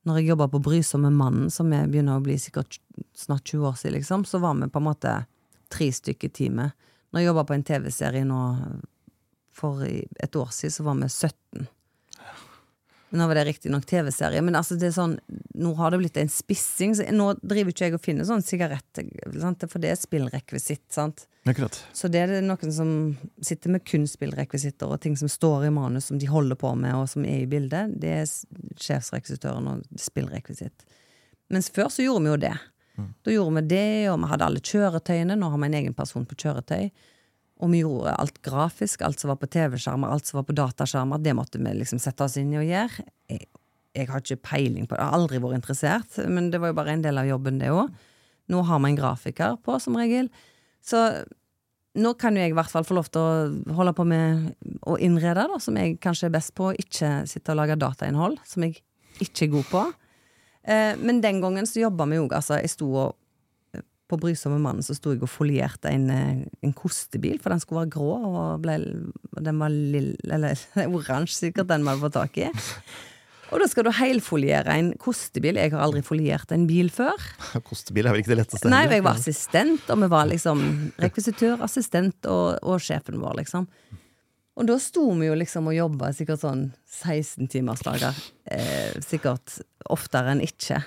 [0.05, 2.79] Når jeg jobba på Brysomme mannen, som jeg begynner å bli sikkert
[3.17, 5.13] snart 20 år siden, liksom, så var vi på en måte
[5.73, 6.75] tre stykker i teamet.
[7.09, 8.41] Når jeg jobba på en TV-serie nå
[9.55, 11.65] for et år siden, så var vi 17.
[13.15, 15.15] Nå var det riktignok TV-serie, men altså det er sånn,
[15.57, 16.95] nå har det blitt en spissing.
[16.97, 19.01] Så nå driver ikke jeg og finner sånn sigarett,
[19.65, 20.85] for det er spillrekvisitt.
[20.93, 21.25] sant?
[21.45, 21.77] Akkurat.
[21.93, 22.91] Så det er det noen som
[23.43, 26.95] sitter med kun spillrekvisitter og ting som står i manus som de holder på med,
[26.97, 27.97] og som er i bildet.
[28.01, 28.29] Det er
[28.81, 30.87] sjefsrekvisitøren og spillrekvisitt.
[31.53, 32.55] Mens før så gjorde vi jo det.
[33.25, 35.35] Da gjorde vi det, og vi hadde alle kjøretøyene.
[35.37, 36.89] Nå har vi en egen person på kjøretøy.
[37.63, 41.21] Og vi gjorde alt grafisk, alt som var på TV-skjermer, alt som var på dataskjermer.
[41.23, 43.05] Det måtte vi liksom sette oss inn i og gjøre.
[43.95, 46.77] Jeg, har ikke peiling på det, jeg har aldri vært interessert, men det var jo
[46.77, 47.89] bare en del av jobben, det òg.
[48.51, 50.29] Nå har vi en grafiker på, som regel.
[50.85, 51.01] Så
[51.95, 54.51] nå kan jo jeg i hvert fall få lov til å holde på med
[54.85, 56.73] å innrede, da, som jeg kanskje er best på.
[56.77, 58.81] Ikke sitte og lage datainnhold, som jeg
[59.23, 59.85] ikke er god på.
[60.65, 62.59] Eh, men den gangen så jobba vi jo, altså.
[62.59, 63.15] Jeg sto og
[64.05, 67.85] på Brysomme mannen så sto jeg og folierte en, eh, en kostebil, for den skulle
[67.85, 68.77] være grå, og ble,
[69.41, 70.59] den var lille eller
[70.99, 72.51] oransje, sikkert, den vi hadde fått tak i.
[73.53, 75.59] Og da skal du helfoliere en kostebil.
[75.59, 77.13] Jeg har aldri foliert en bil før.
[77.69, 78.71] Kostebil er vel ikke det letteste?
[78.71, 80.63] Nei, jeg var assistent, og vi var liksom
[81.03, 83.67] rekvisitør, assistent og, og sjefen vår, liksom.
[84.55, 88.17] Og da sto vi jo liksom og jobba sikkert sånn 16-timersdager.
[88.55, 89.59] Eh, sikkert
[89.91, 90.79] oftere enn ikke.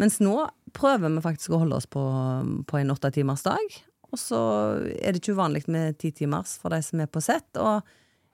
[0.00, 0.36] Mens nå
[0.76, 2.02] prøver vi faktisk å holde oss på,
[2.68, 3.76] på en åttetimersdag.
[4.12, 4.40] Og så
[4.96, 7.48] er det ikke uvanlig med ti timers for de som er på sett.
[7.60, 7.84] Og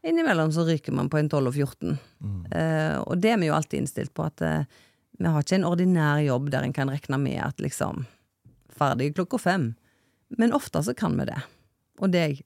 [0.02, 1.98] innimellom så ryker man på en 12 og 14.
[2.52, 4.64] Eh, og det er vi jo alltid innstilt på, at eh,
[5.18, 8.04] vi har ikke en ordinær jobb der en kan regne med at liksom
[8.78, 9.72] ferdig klokka fem.
[10.38, 11.40] Men ofte så kan vi det.
[11.98, 12.44] Og det er jeg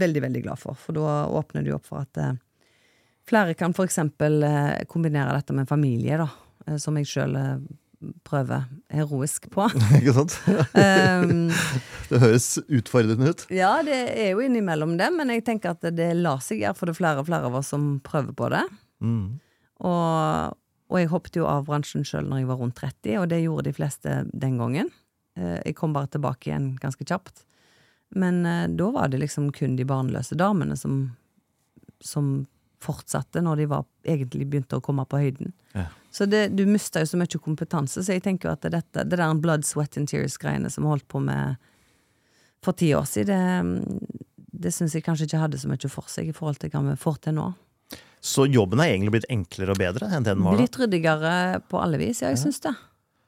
[0.00, 2.38] veldig, veldig glad for, for da åpner det jo opp for at eh,
[3.28, 6.30] flere kan eksempel eh, kombinere dette med familie, da,
[6.78, 7.36] som jeg sjøl
[8.24, 9.68] prøver heroisk på.
[10.00, 10.36] Ikke sant?
[10.46, 11.50] um,
[12.10, 13.44] Det høres utfordrende ut.
[13.54, 16.90] ja, det er jo innimellom det, men jeg tenker at det lar seg gjøre, for
[16.90, 18.64] det er flere og flere av oss som prøver på det.
[19.04, 19.28] Mm.
[19.86, 20.56] Og,
[20.90, 23.68] og jeg hoppet jo av bransjen sjøl når jeg var rundt 30, og det gjorde
[23.70, 24.90] de fleste den gangen.
[25.38, 27.44] Eh, Jeg kom bare tilbake igjen ganske kjapt.
[28.18, 31.04] Men eh, da var det liksom kun de barnløse damene som,
[32.02, 32.40] som
[32.80, 35.52] fortsatte når de var, egentlig begynte å komme på høyden.
[35.76, 35.86] Ja.
[36.10, 39.06] Så det, du mista jo så mye kompetanse, så jeg tenker jo at det, dette,
[39.06, 41.60] det der blood, sweat and tears-greiene som vi holdt på med
[42.64, 44.20] for ti år siden, det,
[44.66, 46.98] det syns jeg kanskje ikke hadde så mye for seg i forhold til hva vi
[47.00, 47.50] får til nå.
[48.20, 50.60] Så jobben er egentlig blitt enklere og bedre enn den var da?
[50.60, 51.34] Blitt ryddigere
[51.70, 52.74] på alle vis, ja, jeg syns det.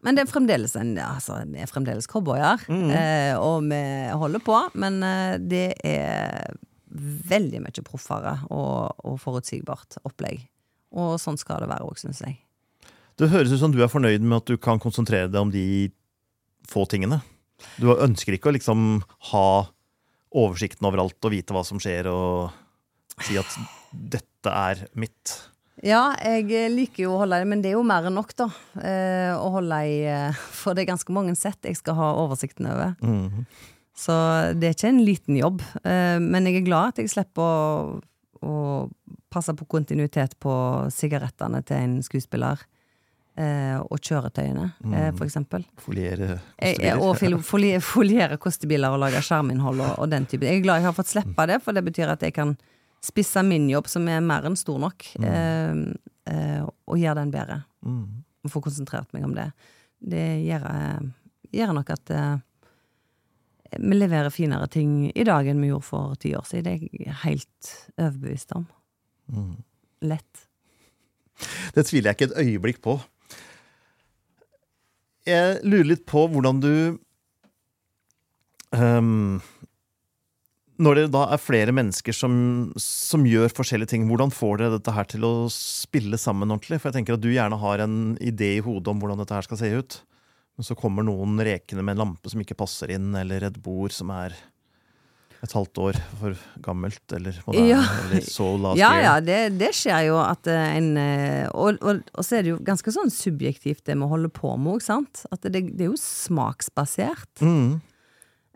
[0.03, 3.81] Men det er fremdeles en, altså, vi er fremdeles cowboyer, eh, og vi
[4.19, 4.59] holder på.
[4.83, 6.51] Men eh, det er
[6.93, 10.45] veldig mye proffere og, og forutsigbart opplegg.
[10.93, 12.39] Og sånn skal det være òg, syns jeg.
[13.21, 15.91] Det høres ut som du er fornøyd med at du kan konsentrere deg om de
[16.69, 17.21] få tingene.
[17.81, 19.01] Du ønsker ikke å liksom
[19.33, 19.47] ha
[20.33, 22.53] oversikten overalt og vite hva som skjer, og
[23.23, 23.57] si at
[23.93, 25.35] dette er mitt.
[25.83, 28.49] Ja, jeg liker jo å holde i, men det er jo mer enn nok, da.
[28.79, 32.69] Eh, å holde i eh, For det er ganske mange sett jeg skal ha oversikten
[32.71, 32.97] over.
[33.03, 33.47] Mhm.
[34.03, 34.15] Så
[34.59, 35.62] det er ikke en liten jobb.
[35.85, 38.01] Eh, men jeg er glad at jeg slipper å,
[38.43, 38.55] å
[39.33, 40.53] passe på kontinuitet på
[40.93, 42.65] sigarettene til en skuespiller.
[43.33, 45.62] Eh, og kjøretøyene, eh, for eksempel.
[45.81, 46.99] Foliere kostebiler.
[47.01, 50.45] og fil- folie- foliere kostebiler og lage skjerminnhold og, og den type.
[50.45, 52.53] Jeg er glad jeg har fått slippe det, for det betyr at jeg kan
[53.03, 57.57] spisse min jobb, som er mer enn stor nok, eh, og gjøre den bedre.
[57.88, 58.05] Mm.
[58.45, 59.49] Og få konsentrert meg om det.
[60.12, 60.69] Det gjør,
[61.57, 62.12] gjør nok at
[63.79, 66.65] vi leverer finere ting i dag enn vi gjorde for ti år siden.
[66.67, 68.67] Det er jeg helt overbevist om.
[69.33, 69.57] Mm.
[70.03, 70.47] lett.
[71.73, 72.99] Det tviler jeg ikke et øyeblikk på.
[75.29, 76.99] Jeg lurer litt på hvordan du
[78.75, 79.39] um,
[80.83, 82.35] Når det da er flere mennesker som,
[82.81, 86.81] som gjør forskjellige ting, hvordan får dere dette her til å spille sammen ordentlig?
[86.83, 89.47] For jeg tenker at du gjerne har en idé i hodet om hvordan dette her
[89.47, 90.01] skal se ut.
[90.59, 93.93] Men så kommer noen rekende med en lampe som ikke passer inn, eller et bord
[93.97, 94.35] som er
[95.43, 97.79] et halvt år for gammelt, eller moderne, Ja.
[98.05, 99.03] eller so last Ja, year.
[99.03, 102.53] ja, det, det skjer jo at eh, en eh, og, og, og så er det
[102.53, 105.25] jo ganske sånn subjektivt det vi holder på med òg, sant?
[105.35, 107.43] At det, det er jo smaksbasert.
[107.43, 107.81] Mm.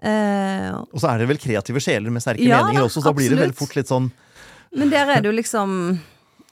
[0.07, 3.15] Eh, Og så er det vel kreative sjeler med sterke Ja, meninger også, så da
[3.17, 4.11] blir det vel fort litt sånn
[4.77, 5.73] Men der er det jo liksom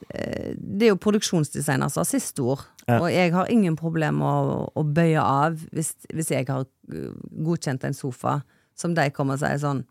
[0.04, 2.64] Det er jo produksjonsdesigner som har siste ord.
[2.88, 2.98] Ja.
[3.00, 7.12] Og jeg har ingen problemer med å, å bøye av hvis, hvis jeg har eh,
[7.46, 8.40] godkjent en sofa
[8.76, 9.84] som de kommer og sier sånn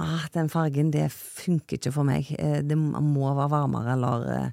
[0.00, 2.30] ah, Den fargen, det funker ikke for meg.
[2.38, 4.48] Eh, Det må være varmere, eller eh,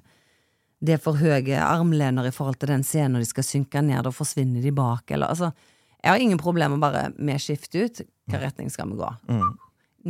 [0.82, 4.02] det er for høye armlener i forhold til den scenen når de skal synke ned,
[4.04, 5.52] da forsvinner de bak, eller altså
[6.02, 8.00] Jeg har ingen problemer bare med å skifte ut.
[8.26, 9.10] Hvilken retning skal vi gå?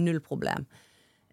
[0.00, 0.64] Null problem.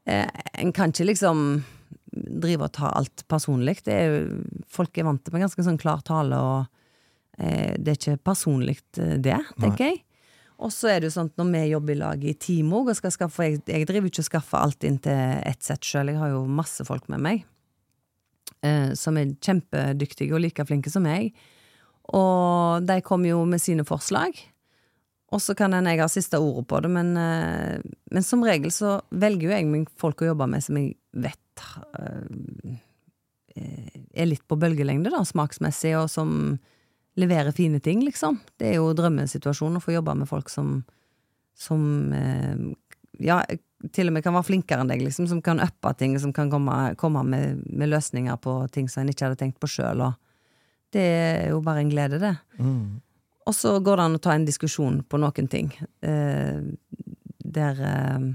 [0.03, 0.27] Eh,
[0.59, 1.63] en kan ikke liksom
[2.11, 3.79] drive og ta alt personlig.
[3.85, 7.93] Det er jo, folk er vant til med ganske sånn klar tale, og eh, det
[7.93, 10.01] er ikke personlig eh, det, tenker jeg.
[10.59, 12.99] Og så er det jo sånn når vi jobber i lag i team òg, og
[12.99, 16.19] skal skaffe jeg, jeg driver ikke og skaffer alt inn til ett sett sjøl, jeg
[16.19, 17.47] har jo masse folk med meg.
[18.65, 21.31] Eh, som er kjempedyktige og like flinke som meg.
[22.11, 24.35] Og de kommer jo med sine forslag.
[25.29, 27.79] Og så kan en jeg ha siste ordet på det, men, eh,
[28.11, 31.39] men som regel så velger jo jeg folk å jobbe med som jeg vet
[33.55, 36.59] er litt på bølgelengde, da, smaksmessig, og som
[37.19, 38.37] leverer fine ting, liksom.
[38.59, 40.79] Det er jo drømmesituasjonen å få jobbe med folk som
[41.59, 42.55] som eh,
[43.19, 43.41] ja,
[43.91, 46.51] til og med kan være flinkere enn deg, liksom, som kan uppe ting, som kan
[46.51, 50.05] komme, komme med, med løsninger på ting som en ikke hadde tenkt på sjøl,
[50.95, 52.33] det er jo bare en glede, det.
[53.49, 55.69] Og så går det an å ta en diskusjon på noen ting.
[56.05, 56.63] Eh,
[57.59, 58.29] der eh,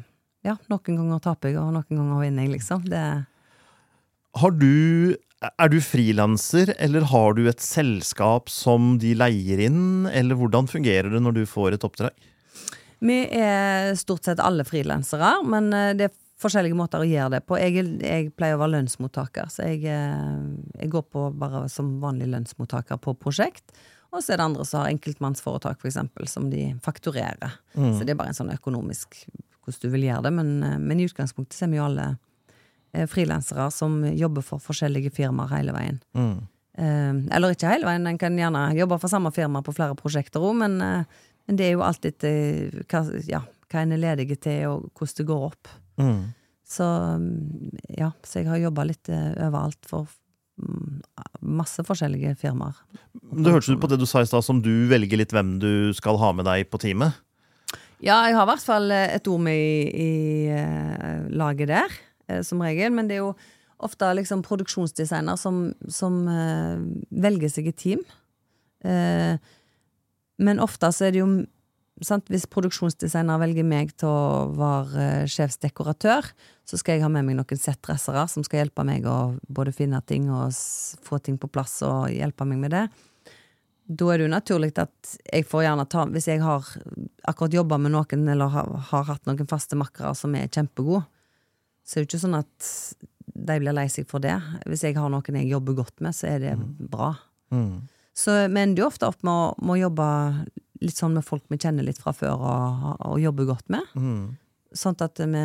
[0.44, 2.84] Ja, noen ganger taper jeg, og noen ganger vinner jeg, liksom.
[2.90, 3.04] Det
[4.40, 5.16] Har du
[5.60, 11.10] Er du frilanser, eller har du et selskap som de leier inn, eller hvordan fungerer
[11.12, 12.14] det når du får et oppdrag?
[13.04, 17.42] Vi er stort sett alle frilansere, men eh, det er forskjellige måter å gjøre det
[17.44, 17.58] på.
[17.60, 22.30] Jeg, jeg pleier å være lønnsmottaker, så jeg, eh, jeg går på bare som vanlig
[22.32, 23.76] lønnsmottaker på prosjekt.
[24.14, 27.58] Og så er det andre som har enkeltmannsforetak, for eksempel, som de fakturerer.
[27.74, 29.18] Så det er bare en sånn økonomisk
[29.64, 32.08] hvordan du vil gjøre det, men, eh, men i utgangspunktet så er vi jo alle
[32.92, 36.02] eh, frilansere som jobber for forskjellige firmaer hele veien.
[36.74, 37.30] Mm.
[37.30, 40.56] eller ikke hele veien, en kan gjerne jobbe for samme firma på flere prosjekter òg,
[40.58, 44.64] men, eh, men det er jo alltid eh, hva, ja, hva en er ledig til,
[44.72, 45.70] og hvordan det går opp.
[46.64, 50.08] Så mm, ja, så jeg har jobba litt eh, overalt for
[50.60, 51.02] mm,
[51.60, 52.78] masse forskjellige firmaer.
[53.12, 55.92] Det hørtes ut på det du sa i stad, som du velger litt hvem du
[55.96, 57.20] skal ha med deg på teamet.
[58.02, 60.12] Ja, jeg har i hvert fall eh, et ord med i, i
[60.52, 62.94] eh, laget der, eh, som regel.
[62.94, 63.34] Men det er jo
[63.84, 66.80] ofte liksom produksjonsdesigner som, som uh,
[67.10, 68.04] velger seg et team.
[68.84, 69.36] Uh,
[70.40, 71.28] men ofte så er det jo
[72.04, 76.30] sant, Hvis produksjonsdesigner velger meg til å være uh, sjefsdekoratør,
[76.64, 80.00] så skal jeg ha med meg noen settdressere som skal hjelpe meg å både finne
[80.06, 80.54] ting og
[81.04, 82.86] få ting på plass og hjelpe meg med det.
[83.84, 86.64] Da er det jo naturlig at jeg får gjerne ta Hvis jeg har
[87.28, 91.04] akkurat jobba med noen eller har, har hatt noen faste makkere som er kjempegode,
[91.84, 92.68] så er det jo ikke sånn at
[93.34, 94.36] de blir lei seg for det.
[94.68, 96.54] Hvis jeg har noen jeg jobber godt med, så er det
[96.90, 97.10] bra.
[98.16, 100.06] Så vi ender jo ofte opp med å, med å jobbe
[100.84, 103.88] litt sånn med folk vi kjenner litt fra før og, og jobber godt med.
[104.74, 105.44] Sånn at vi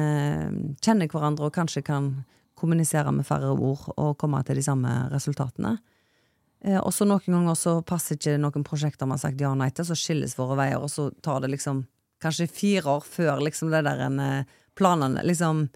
[0.84, 2.12] kjenner hverandre og kanskje kan
[2.60, 5.78] kommunisere med færre ord og komme til de samme resultatene.
[6.66, 9.60] Eh, og så noen ganger så passer ikke noen prosjekter man har sagt ja og
[9.62, 11.86] nei til, så skilles våre veier, og så tar det liksom
[12.20, 14.44] kanskje fire år før liksom det der en, eh,
[14.76, 15.70] planene liksom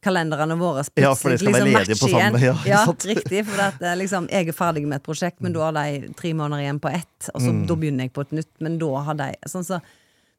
[0.00, 2.64] kalenderne våre Ja, for det skal være ledige på samme- igjen.
[2.64, 3.44] ja, ja, riktig.
[3.44, 6.32] For at, eh, liksom, jeg er ferdig med et prosjekt, men da har de tre
[6.32, 7.28] måneder igjen på ett.
[7.34, 9.80] Og så da begynner jeg på et nytt, men da har de sånn så,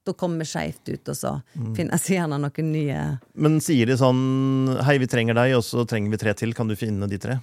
[0.04, 1.44] Da kommer vi skeivt ut, og så
[1.76, 5.86] finnes det gjerne noen nye Men sier de sånn Hei, vi trenger deg, og så
[5.86, 6.54] trenger vi tre til.
[6.56, 7.40] Kan du finne de tre?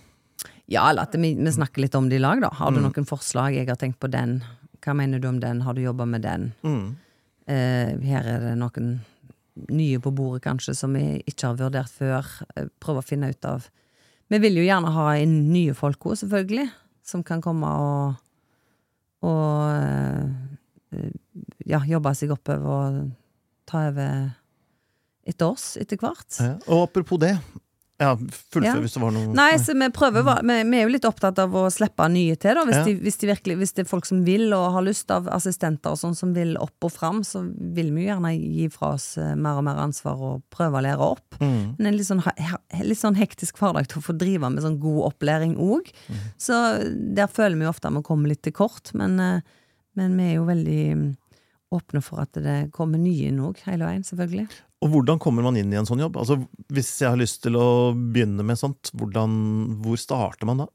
[0.69, 2.51] Ja, eller at vi, vi snakker litt om det i lag, da.
[2.53, 3.55] Har du noen forslag?
[3.57, 4.39] Jeg har tenkt på den.
[4.85, 5.63] Hva mener du om den?
[5.65, 6.51] Har du jobba med den?
[7.49, 8.99] Eh, her er det noen
[9.73, 12.29] nye på bordet, kanskje, som vi ikke har vurdert før.
[12.55, 13.67] Eh, prøve å finne ut av
[14.29, 16.67] Vi vil jo gjerne ha inn nye folk òg, selvfølgelig.
[17.09, 18.25] Som kan komme og
[19.25, 21.09] Og eh,
[21.67, 23.09] ja, jobbe seg oppover og
[23.67, 24.29] ta over
[25.29, 26.29] etter oss etter hvert.
[26.39, 26.53] Ja.
[26.69, 27.35] Og apropos det.
[27.99, 28.75] Ja, fullfør Ja.
[28.79, 31.51] hvis det var noe Nei, så vi prøver vi, vi er jo litt opptatt av
[31.51, 32.63] å slippe nye til, da.
[32.65, 32.85] Hvis, Ja.
[32.87, 35.91] de, hvis, de virkelig, hvis det er folk som vil og har lyst av assistenter
[35.91, 39.19] og sånn som vil opp og fram, så vil vi jo gjerne gi fra oss
[39.19, 41.41] eh, mer og mer ansvar og prøve å lære opp.
[41.41, 41.75] Mm.
[41.77, 42.23] Men en litt sånn,
[42.87, 45.91] litt sånn hektisk hverdag til å få drive med sånn god opplæring òg.
[46.39, 46.55] Så
[47.19, 49.41] der føler vi jo ofte at vi kommer litt til kort, men, eh,
[49.99, 51.17] men vi er jo veldig mm,
[51.75, 54.47] åpne for at det kommer nye inn òg, hele veien, selvfølgelig.
[54.85, 56.21] Og hvordan kommer man inn i en sånn jobb?
[56.21, 56.39] Altså,
[56.71, 59.33] Hvis jeg har lyst til å begynne med sånt, hvordan,
[59.83, 60.69] hvor starter man da?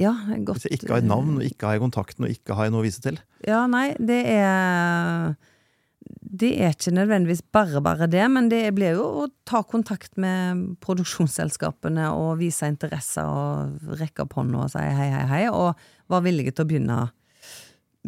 [0.00, 0.14] Ja,
[0.46, 0.62] godt.
[0.62, 2.72] Hvis jeg ikke har et navn, og ikke har jeg kontakten, og ikke har jeg
[2.74, 3.20] noe å vise til?
[3.44, 5.34] Ja, nei, det er
[6.30, 10.78] Det er ikke nødvendigvis bare bare det, men det blir jo å ta kontakt med
[10.80, 15.76] produksjonsselskapene og vise interesse og rekke opp hånda og si hei, hei, hei, og
[16.08, 16.98] være villige til å begynne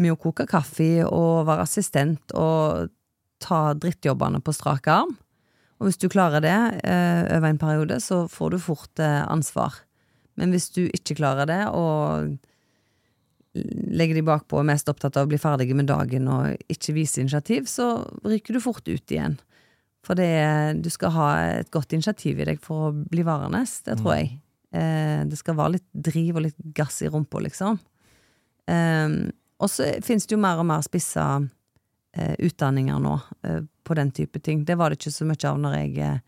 [0.01, 2.89] med å koke kaffe og være assistent og
[3.43, 5.13] ta drittjobbene på strak arm.
[5.83, 6.55] Og hvis du klarer det
[6.87, 9.81] eh, over en periode, så får du fort eh, ansvar.
[10.39, 12.39] Men hvis du ikke klarer det, og
[13.53, 16.95] legger de bakpå og er mest opptatt av å bli ferdige med dagen og ikke
[16.97, 19.37] vise initiativ, så ryker du fort ut igjen.
[20.07, 20.31] For det,
[20.83, 24.33] du skal ha et godt initiativ i deg for å bli varende, det tror jeg.
[24.73, 27.83] Eh, det skal være litt driv og litt gass i rumpa, liksom.
[29.63, 31.27] Og så finnes det jo mer og mer spissa
[32.17, 33.15] eh, utdanninger nå
[33.47, 34.65] eh, på den type ting.
[34.65, 36.21] Det var det ikke så mye av når jeg eh,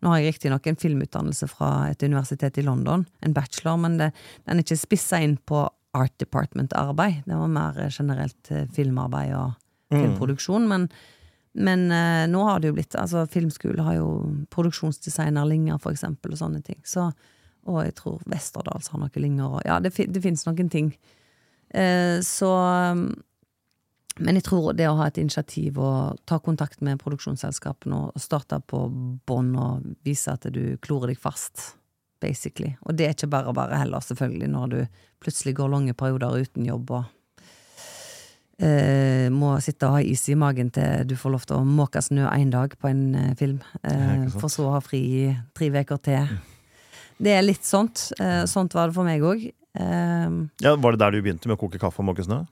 [0.00, 4.06] Nå har jeg riktignok en filmutdannelse fra et universitet i London, en bachelor, men det,
[4.48, 7.18] den er ikke spissa inn på art department-arbeid.
[7.26, 9.58] Det var mer eh, generelt eh, filmarbeid og
[9.90, 10.68] filmproduksjon.
[10.70, 10.86] Men,
[11.52, 14.08] men eh, nå har det jo blitt Altså, filmskole har jo
[14.54, 16.80] produksjonsdesignerlinger, for eksempel, og sånne ting.
[16.88, 17.10] Så,
[17.68, 20.94] og jeg tror Westerdals har noen linger, og ja, det, det finnes noen ting.
[21.70, 22.54] Eh, så
[24.18, 28.58] Men jeg tror det å ha et initiativ og ta kontakt med produksjonsselskapene og starte
[28.68, 28.82] på
[29.26, 31.76] bånn og vise at du klorer deg fast,
[32.20, 32.74] basically.
[32.84, 34.80] Og det er ikke bare bare heller, selvfølgelig, når du
[35.22, 37.04] plutselig går lange perioder uten jobb og
[38.60, 42.02] eh, må sitte og ha is i magen til du får lov til å måke
[42.04, 45.70] snø én dag på en eh, film, eh, for så å ha fri i tre
[45.72, 46.36] uker til.
[47.20, 48.10] Det er litt sånt.
[48.20, 49.48] Eh, sånt var det for meg òg.
[49.48, 50.28] Eh,
[50.64, 52.42] Ja, Var det der du begynte med å koke kaffe og måke snø?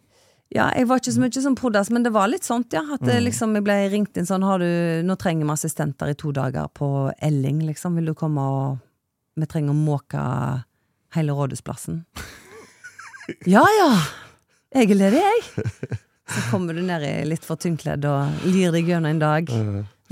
[0.55, 2.81] Ja, jeg var ikke så mye som prodas, men det var litt sånt, ja.
[2.95, 4.69] At det, liksom, jeg ble ringt inn sånn har du,
[5.05, 7.95] Nå trenger vi assistenter i to dager på Elling, liksom.
[8.01, 8.79] Vil du komme og
[9.39, 10.23] Vi trenger å måke
[11.15, 12.01] hele Rådhusplassen.
[13.47, 13.91] ja ja!
[14.75, 15.99] Jeg er ledig, jeg.
[16.29, 19.49] Så kommer du ned i litt for tynnkledd og lir deg gjennom en dag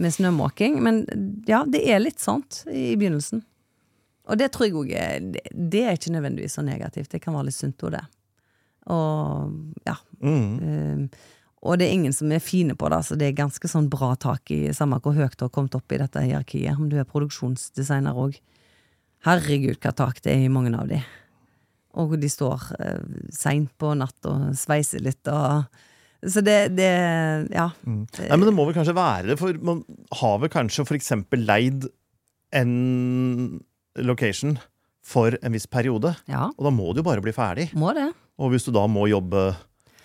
[0.01, 0.79] med snømåking.
[0.85, 1.03] Men
[1.49, 3.43] ja, det er litt sånt i begynnelsen.
[4.31, 4.89] Og det tror jeg òg
[5.35, 7.11] det- Det er ikke nødvendigvis så negativt.
[7.11, 8.05] Det kan være litt sunt òg, det.
[8.93, 9.97] Og ja.
[10.23, 10.53] Mm.
[10.61, 11.09] Um,
[11.67, 14.13] og det er ingen som er fine på det, så det er ganske sånn bra
[14.21, 16.77] tak i samme hvor høyt du har kommet opp i dette hierarkiet.
[16.79, 18.39] Om du er produksjonsdesigner òg.
[19.27, 21.01] Herregud, hva tak det er i mange av de.
[21.99, 23.03] Og de står uh,
[23.35, 25.67] seint på natt og sveiser litt og
[26.27, 26.93] Så det, det
[27.55, 27.71] Ja.
[27.85, 29.83] Nei, men det må vel kanskje være det, for man
[30.21, 31.89] har vel kanskje eksempel leid
[32.55, 33.61] en
[33.97, 34.59] location
[35.07, 36.15] for en viss periode.
[36.31, 37.71] Ja, Og da må det jo bare bli ferdig.
[37.75, 38.11] må det.
[38.39, 39.55] Og hvis du da må jobbe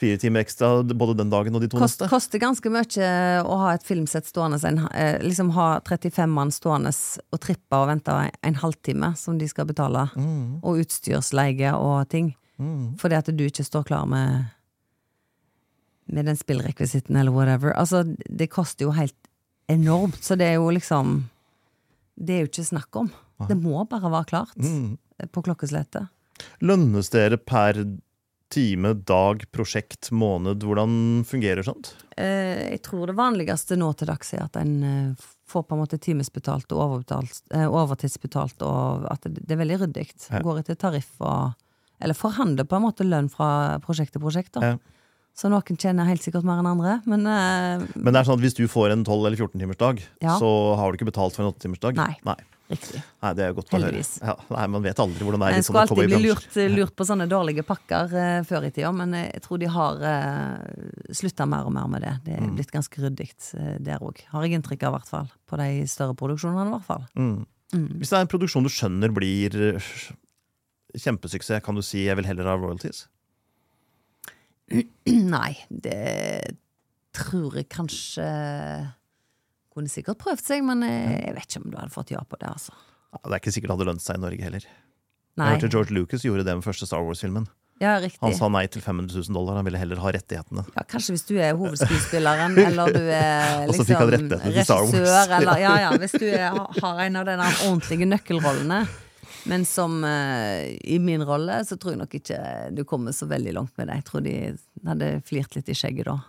[0.02, 3.10] fire timer ekstra både den dagen og de to Kost, neste koster ganske mye
[3.46, 4.58] å ha et filmsett stående.
[4.65, 6.89] En, eh, liksom ha 35 mann stående
[7.30, 10.08] og trippe og vente en, en halvtime som de skal betale.
[10.63, 12.32] Og utstyrsleie og ting.
[12.58, 12.96] Mm.
[13.02, 14.50] Fordi at du ikke står klar med
[16.12, 17.72] Med den spillrekvisitten eller whatever.
[17.78, 19.15] Altså, det koster jo helt
[19.72, 21.24] enormt, så det er jo liksom
[22.20, 23.12] Det er jo ikke snakk om.
[23.48, 24.98] Det må bare være klart Mm.
[25.32, 26.10] på klokkeslettet.
[26.62, 27.74] Lønnes dere per
[28.52, 30.64] time, dag, prosjekt, måned?
[30.68, 31.94] Hvordan fungerer sånt?
[32.20, 35.82] Eh, jeg tror det vanligste nå til dags er at en eh, får på en
[35.84, 40.08] måte timesbetalt og overbetalt, eh, overtidsbetalt, og at det, er veldig ryddig.
[40.30, 40.42] Ja.
[40.46, 41.54] Går etter tariff og
[42.02, 44.56] Eller forhandler på en måte lønn fra prosjekt til prosjekt.
[44.56, 44.72] da.
[44.72, 44.78] Ja.
[45.38, 48.44] Så noen tjener helt sikkert mer enn andre, men eh, Men det er sånn at
[48.44, 50.38] hvis du får en 12- eller 14-timersdag, Ja.
[50.40, 51.96] så har du ikke betalt for en 8-timersdag?
[51.96, 52.16] Nei.
[52.26, 52.36] Nei.
[52.72, 53.02] Riktig.
[53.22, 53.90] Nei, det er godt å høre.
[53.92, 54.12] Heldigvis.
[54.24, 57.08] Ja, nei, Man vet aldri hvordan det er En skulle alltid bli lurt, lurt på
[57.12, 60.58] sånne dårlige pakker uh, før i tida, men jeg tror de har uh,
[61.14, 62.16] slutta mer og mer med det.
[62.26, 62.56] Det er Mm.
[62.58, 63.30] blitt ganske ryddig
[63.60, 65.32] uh, der òg, har jeg inntrykk av, i hvert fall.
[65.48, 67.06] På de større produksjonene, i hvert fall.
[67.16, 67.45] Mm.
[67.72, 69.91] Hvis det er en produksjon du skjønner blir eh,
[71.00, 73.06] kjempesuksess, kan du si 'jeg vil heller ha royalties'?
[75.08, 76.58] Nei, det
[77.16, 78.26] tror jeg kanskje
[79.72, 82.39] Kunne sikkert prøvd seg, men jeg, jeg vet ikke om du hadde fått ja på
[82.41, 82.76] det, altså.
[83.11, 84.69] Ja, det er ikke sikkert det hadde lønt seg i Norge heller.
[85.39, 85.47] Nei.
[85.47, 87.47] Jeg hørte George Lucas gjorde det med første Star Wars-filmen.
[87.82, 90.61] Ja, Han sa nei til 500 000 dollar, han ville heller ha rettighetene.
[90.76, 93.88] Ja, kanskje hvis du er hovedskuespilleren, eller du er liksom
[94.43, 98.84] regissør, eller ja, ja, hvis du er, har en av de ordentlige nøkkelrollene,
[99.49, 102.38] Men som uh, i min rolle, så tror jeg nok ikke
[102.78, 103.95] du kommer så veldig langt med det.
[103.97, 104.36] Jeg tror de
[104.86, 106.19] hadde flirt litt i skjegget da.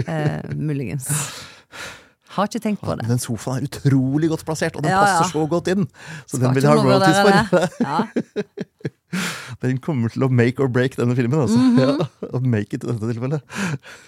[0.00, 1.10] eh, muligens.
[2.34, 3.06] Har ikke tenkt på det.
[3.08, 5.18] Den sofaen er utrolig godt plassert, og den Ja, ja.
[5.20, 5.86] passer så godt inn!
[6.26, 7.68] Så Skal den vil jeg ha royalties for.
[7.84, 7.98] Ja.
[9.62, 11.38] Den kommer til å make or break denne filmen.
[11.44, 11.54] Altså.
[11.54, 11.76] Mhm.
[11.78, 13.44] ja, og make it i dette tilfellet.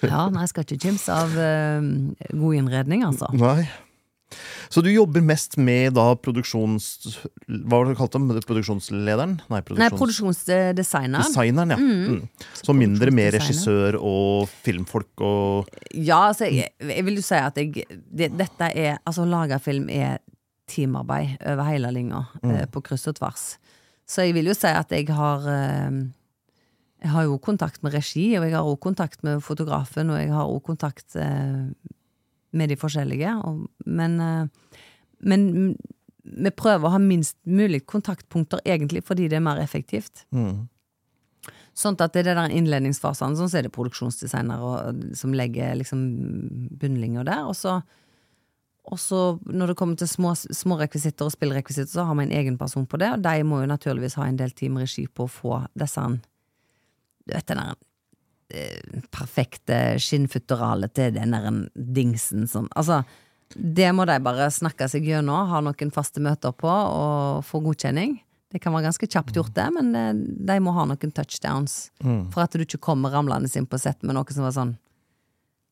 [0.03, 1.87] ja, nei, jeg skal ikke kimse av uh,
[2.35, 3.29] god innredning, altså.
[3.39, 3.69] Nei.
[4.73, 6.89] Så du jobber mest med da produksjons...
[7.47, 8.31] Hva var det du kalte dem?
[8.47, 9.37] Produksjonslederen?
[9.53, 11.27] Nei, Nei, produksjonsdesigneren.
[11.27, 11.79] Designeren, ja.
[11.81, 12.53] Mm.
[12.59, 17.61] Så mindre med regissør og filmfolk og Ja, altså, jeg, jeg vil jo si at
[17.61, 20.19] jeg det, Dette er Altså, å lage film er
[20.71, 22.55] teamarbeid over hele linja, mm.
[22.75, 23.49] på kryss og tvers.
[24.07, 26.01] Så jeg vil jo si at jeg har eh,
[27.03, 30.33] Jeg har jo kontakt med regi, og jeg har også kontakt med fotografen, og jeg
[30.33, 31.71] har også kontakt eh,
[32.53, 33.35] med de forskjellige.
[33.45, 34.73] Og, men, eh,
[35.21, 35.77] men
[36.25, 40.25] vi prøver å ha minst mulig kontaktpunkter, egentlig, fordi det er mer effektivt.
[40.33, 40.69] mm.
[41.77, 46.71] Sånn at det er den innledningsfasen, sånn så er det produksjonsdesignere og- som legger liksom
[46.79, 47.45] bunnlinja der.
[47.45, 47.83] Og så,
[48.87, 52.33] og så når det kommer til små, små rekvisitter og spillrekvisitter, så har vi en
[52.33, 55.27] egen person på det, og de må jo naturligvis ha en del team regi på
[55.27, 56.21] å få disse
[57.27, 57.75] Du vet den der
[59.15, 63.03] perfekte skinnfutteralet til den der dingsen som Altså,
[63.55, 68.19] det må de bare snakke seg gjennom, ha noen faste møter på og få godkjenning.
[68.53, 70.13] Det kan være ganske kjapt gjort, det, men eh,
[70.49, 71.91] de må ha noen touchdowns.
[72.33, 74.77] For at du ikke kommer ramlende inn på sett med noe som var sånn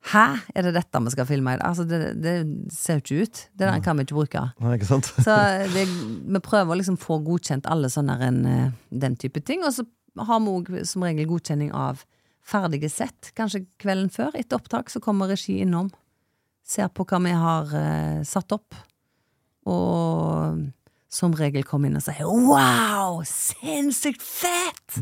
[0.04, 1.54] Hæ, er det dette vi skal filme?
[1.54, 1.62] i dag?
[1.70, 2.32] Altså, det, det
[2.76, 3.38] ser jo ikke ut.
[3.56, 4.42] Det der kan vi ikke bruke.
[4.60, 4.98] Nei, ikke?
[5.24, 5.36] Så
[5.72, 9.64] det, vi prøver å liksom få godkjent alle sånne en, eh, den type ting.
[9.64, 9.86] Og så
[10.28, 12.04] har vi òg som regel godkjenning av
[12.45, 13.32] ferdige sett.
[13.36, 14.34] Kanskje kvelden før.
[14.38, 15.90] Etter opptak så kommer regi innom.
[16.64, 18.76] Ser på hva vi har eh, satt opp.
[19.68, 20.64] Og
[21.14, 24.99] som regel kommer inn og sier 'wow, sinnssykt fett'!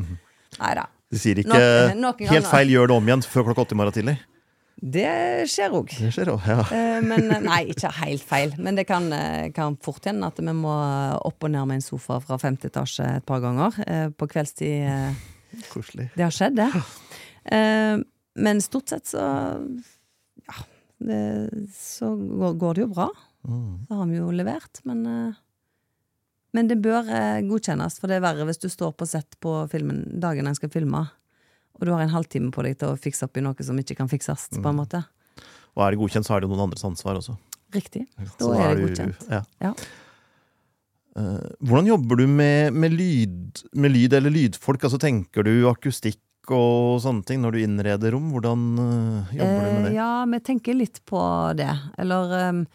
[0.60, 0.84] Nei da.
[1.12, 2.30] De sier ikke noen, noen ganger.
[2.32, 4.18] helt feil, gjør det om igjen før klokka åtte i morgen tidlig.
[4.82, 5.92] Det skjer òg.
[6.48, 6.62] Ja.
[6.74, 8.54] Eh, Men eh, nei, ikke helt feil.
[8.58, 10.72] Men det kan, eh, kan fort hende at vi må
[11.22, 14.82] opp og ned med en sofa fra femte etasje et par ganger eh, på kveldstid.
[14.88, 15.14] eh,
[15.68, 16.10] Koselig.
[16.16, 16.70] Det har skjedd, det.
[17.44, 17.98] Eh,
[18.34, 19.20] Men stort sett så
[20.46, 20.54] Ja,
[21.02, 21.20] det,
[21.74, 23.08] så går, går det jo bra.
[23.48, 23.86] Mm.
[23.88, 25.32] Så har vi jo levert, men eh,
[26.54, 29.54] Men det bør eh, godkjennes, for det er verre hvis du står på sett på
[29.72, 31.00] filmen dagen en skal filme,
[31.74, 33.96] og du har en halvtime på deg til å fikse opp i noe som ikke
[33.96, 35.00] kan fikses, på en måte.
[35.74, 37.34] Og er det godkjent, så er det noen andres ansvar også.
[37.72, 38.04] Riktig.
[38.38, 39.24] Da er det du- godkjent.
[39.32, 39.40] Ja.
[39.64, 39.72] Ja.
[41.60, 44.84] Hvordan jobber du med, med, lyd, med lyd eller lydfolk?
[44.86, 46.20] Altså Tenker du akustikk
[46.50, 48.32] og sånne ting når du innreder rom?
[48.34, 49.92] Hvordan eh, jobber du med Eh, det?
[49.94, 51.20] ja, vi tenker litt på
[51.54, 51.70] det.
[51.98, 52.66] Eller um,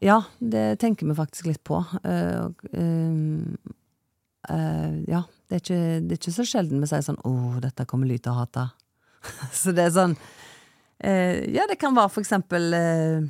[0.00, 1.78] Ja, det tenker vi faktisk litt på.
[2.04, 3.56] Uh, ehm,
[4.48, 7.86] eh, ja, det er, ikke, det er ikke så sjelden vi sier sånn 'Å, dette
[7.86, 8.66] kommer lyd til å hate'.
[9.52, 13.24] så det er sånn uh, Ja, det kan være for eksempel eh,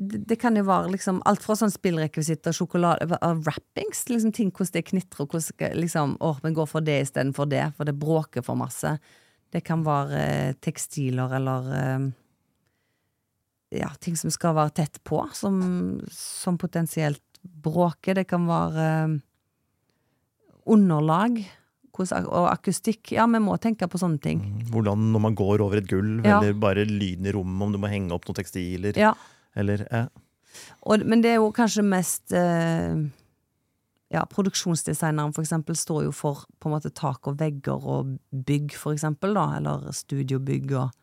[0.00, 4.72] det, det kan jo være liksom alt fra sånn spillrekvisitter, sjokolade Wrappings, liksom ting hvordan
[4.78, 8.42] det knitrer, hvordan skal- liksom, åh, vi går for det istedenfor det, for det bråker
[8.46, 8.94] for masse.
[9.52, 12.08] Det kan være eh, tekstiler eller eh,
[13.82, 18.14] ja, ting som skal være tett på, som, som potensielt bråker.
[18.18, 19.18] Det kan være eh,
[20.70, 21.42] underlag
[22.00, 23.10] og akustikk.
[23.12, 24.38] Ja, vi må tenke på sånne ting.
[24.72, 26.38] Hvordan når man går over et gulv, Ja.
[26.40, 29.12] eller bare lyden i rommet, om du må henge opp noen tekstiler, Ja,
[29.58, 30.04] eller ja.
[30.86, 33.08] og, men det er jo kanskje mest eh,
[34.10, 38.74] Ja, produksjonsdesigneren for eksempel står jo for på en måte tak og vegger og bygg,
[38.74, 40.96] for eksempel, da, eller studiobygg og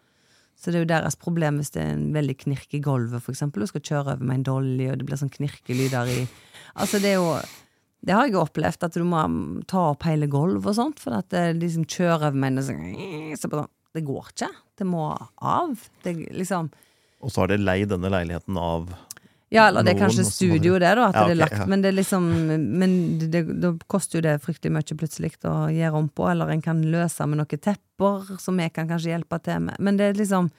[0.57, 3.61] Så det er jo deres problem hvis det er en veldig knirk i gulvet, eksempel.
[3.61, 6.19] Du skal kjøre over med en dolly, og det blir sånn knirkelyder i
[6.75, 7.37] Altså, det er jo
[8.01, 9.21] Det har jeg jo opplevd, at du må
[9.67, 13.37] ta opp hele gulvet og sånt, for at det som kjører over med en sånn
[13.37, 14.51] så Det går ikke.
[14.77, 15.07] Det må
[15.41, 15.87] av.
[16.03, 16.69] Det liksom
[17.21, 18.91] Og så har dere leid denne leiligheten av
[19.49, 21.07] Ja, eller det er kanskje studio, det- da.
[21.07, 21.65] At Ja, det er lagt ja.
[21.65, 22.23] Men det er liksom
[22.77, 26.61] Men det, da koster jo det fryktelig mye plutselig å gjøre om på, eller en
[26.61, 29.79] kan løse med noen tepper som vi kan kanskje hjelpe til med.
[29.79, 30.51] Men det er liksom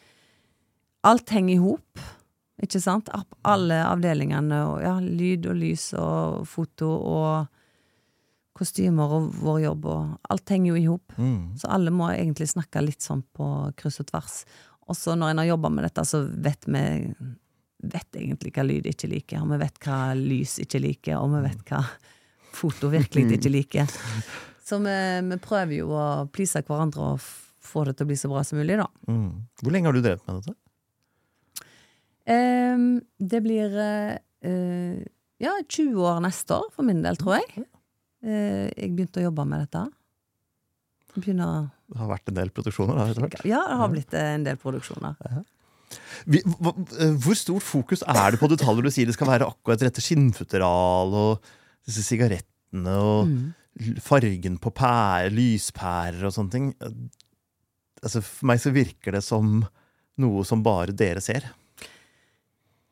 [1.04, 2.00] Alt henger i hop,
[2.60, 3.08] ikke sant?
[3.44, 7.46] Alle avdelingene, og ja, lyd og lys og foto og
[8.58, 11.12] kostymer og vår jobb og Alt henger jo i hop.
[11.16, 11.56] mm.
[11.60, 14.44] Så alle må egentlig snakke litt sånn på kryss og tvers.
[14.88, 16.84] Og så når en har jobba med dette, så vet vi
[17.78, 21.42] vet egentlig hva lyd ikke liker, og vi vet hva lys ikke liker, og vi
[21.44, 21.82] vet hva
[22.58, 23.98] foto virkelig ikke liker.
[24.64, 24.96] Så vi,
[25.28, 27.28] vi prøver jo å please hverandre og
[27.68, 28.88] få det til å bli så bra som mulig, da.
[29.08, 29.30] Mm.
[29.62, 30.56] Hvor lenge har du drevet med dette?
[32.28, 34.98] Um, det blir eh,
[35.40, 37.64] Ja, 20 år neste år, for min del, tror jeg.
[38.24, 39.86] Uh, jeg begynte å jobbe med dette.
[41.20, 43.44] Begynner Det har vært en del produksjoner da, etter hvert.
[43.48, 45.16] Ja, det har blitt eh, en del produksjoner.
[46.28, 49.46] Vi, hva, eh, hvor stort fokus er det på detaljer du sier det skal være
[49.48, 51.48] akkurat rette skinnfutteral og
[51.88, 53.54] disse sigarettene og Mm.
[54.02, 56.66] fargen på pære, lyspærer og sånne ting?
[58.02, 59.62] Altså, for meg så virker det som
[60.18, 61.46] noe som bare dere ser.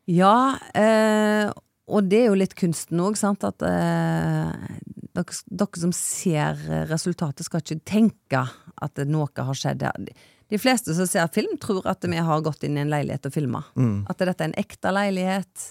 [0.06, 1.50] Ja, eh,
[1.90, 3.42] og det er jo litt kunsten òg, sant.
[3.46, 4.54] At eh,
[5.16, 6.60] dere, dere som ser
[6.90, 8.42] resultatet, skal ikke tenke
[8.82, 9.84] at noe har skjedd.
[10.52, 13.34] De fleste som ser film, tror at vi har gått inn i en leilighet og
[13.34, 13.64] filma.
[14.06, 15.64] At dette er en ekte leilighet.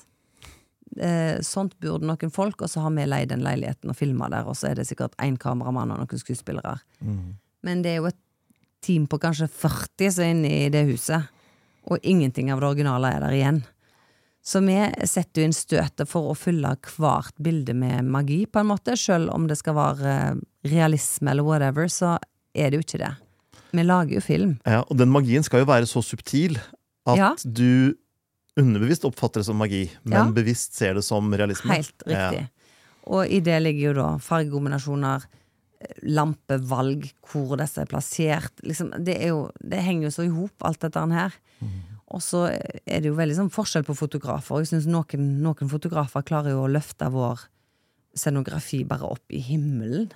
[0.95, 4.47] Eh, sånt burde noen folk, og så har vi leid den leiligheten og filma der,
[4.47, 6.77] og så er det sikkert én kameramann og noen skuespillere.
[7.65, 8.21] Men det er jo et
[8.85, 11.31] team på kanskje 40 som er inne i det huset,
[11.85, 13.63] og ingenting av det originale er der igjen.
[14.45, 14.75] Så vi
[15.09, 18.93] setter jo inn støtet for å fylle hvert bilde med magi, på en måte.
[18.99, 22.15] Selv om det skal være eh, realisme eller whatever, så
[22.53, 23.13] er det jo ikke det.
[23.75, 24.51] Vi lager jo film.
[24.69, 26.59] Ja, og den magien skal jo være så subtil
[27.09, 27.31] at Ja.
[27.43, 27.95] du
[28.55, 30.31] underbevisst oppfatter det som magi, men Ja.
[30.31, 31.73] bevisst ser det som realisme.
[31.75, 32.45] Helt riktig.
[33.07, 35.25] Og i det ligger jo da fargekombinasjoner,
[36.03, 38.53] lampevalg, hvor disse er plassert.
[38.65, 41.35] Liksom, det, er jo, det henger jo så i hop, alt dette her.
[42.13, 44.61] Og så er det jo veldig sånn forskjell på fotografer.
[44.61, 47.47] Jeg synes noen, noen fotografer klarer jo å løfte vår
[48.15, 50.11] scenografi bare opp i himmelen.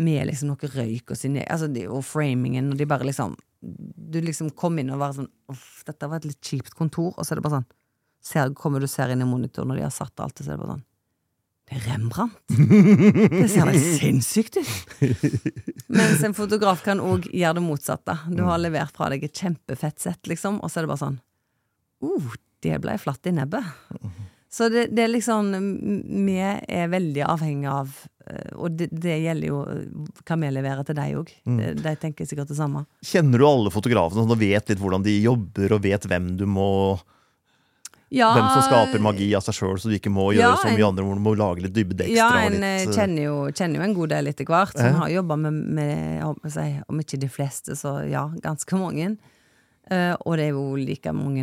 [0.00, 4.20] Med liksom noe røyk og sin altså det, Og framingen, og de bare liksom Du
[4.22, 7.34] liksom kom inn og var sånn Uff, dette var et litt kjipt kontor, og så
[7.34, 7.66] er det bare sånn
[8.22, 10.54] ser, Kommer du ser inn i monitoren, når de har satt alt, og så er
[10.54, 10.86] det bare sånn
[11.70, 12.34] Rembrandt!
[12.48, 14.70] Det ser da sinnssykt ut!
[15.86, 18.16] Mens en fotograf kan òg gjøre det motsatte.
[18.30, 21.20] Du har levert fra deg et kjempefett sett, liksom, og så er det bare sånn
[22.02, 22.32] uh,
[22.64, 23.64] det ble flatt i nebbet.
[24.50, 25.52] Så det, det er liksom
[26.26, 27.92] Vi er veldig avhengig av
[28.26, 29.60] eh, Og det, det gjelder jo
[30.26, 31.30] hva vi leverer til deg òg.
[31.78, 32.82] De tenker sikkert det samme.
[33.06, 36.44] Kjenner du alle fotografene sånn, og vet litt hvordan de jobber, og vet hvem du
[36.50, 36.70] må
[38.10, 40.70] Ja, Hvem som skaper magi av seg sjøl, så du ikke må Ja, gjøre så
[40.72, 42.16] mye en- andre hvor du må lage litt dybde ekstra.
[42.16, 44.72] Ja, en litt, eh, eh, kjenner jo, kjenner jo en god del etter hvert.
[44.76, 44.92] Som Ja.
[44.98, 49.16] har jobba med, med si, om ikke de fleste, så ja, ganske mange.
[49.90, 51.42] Uh, og det er jo like mange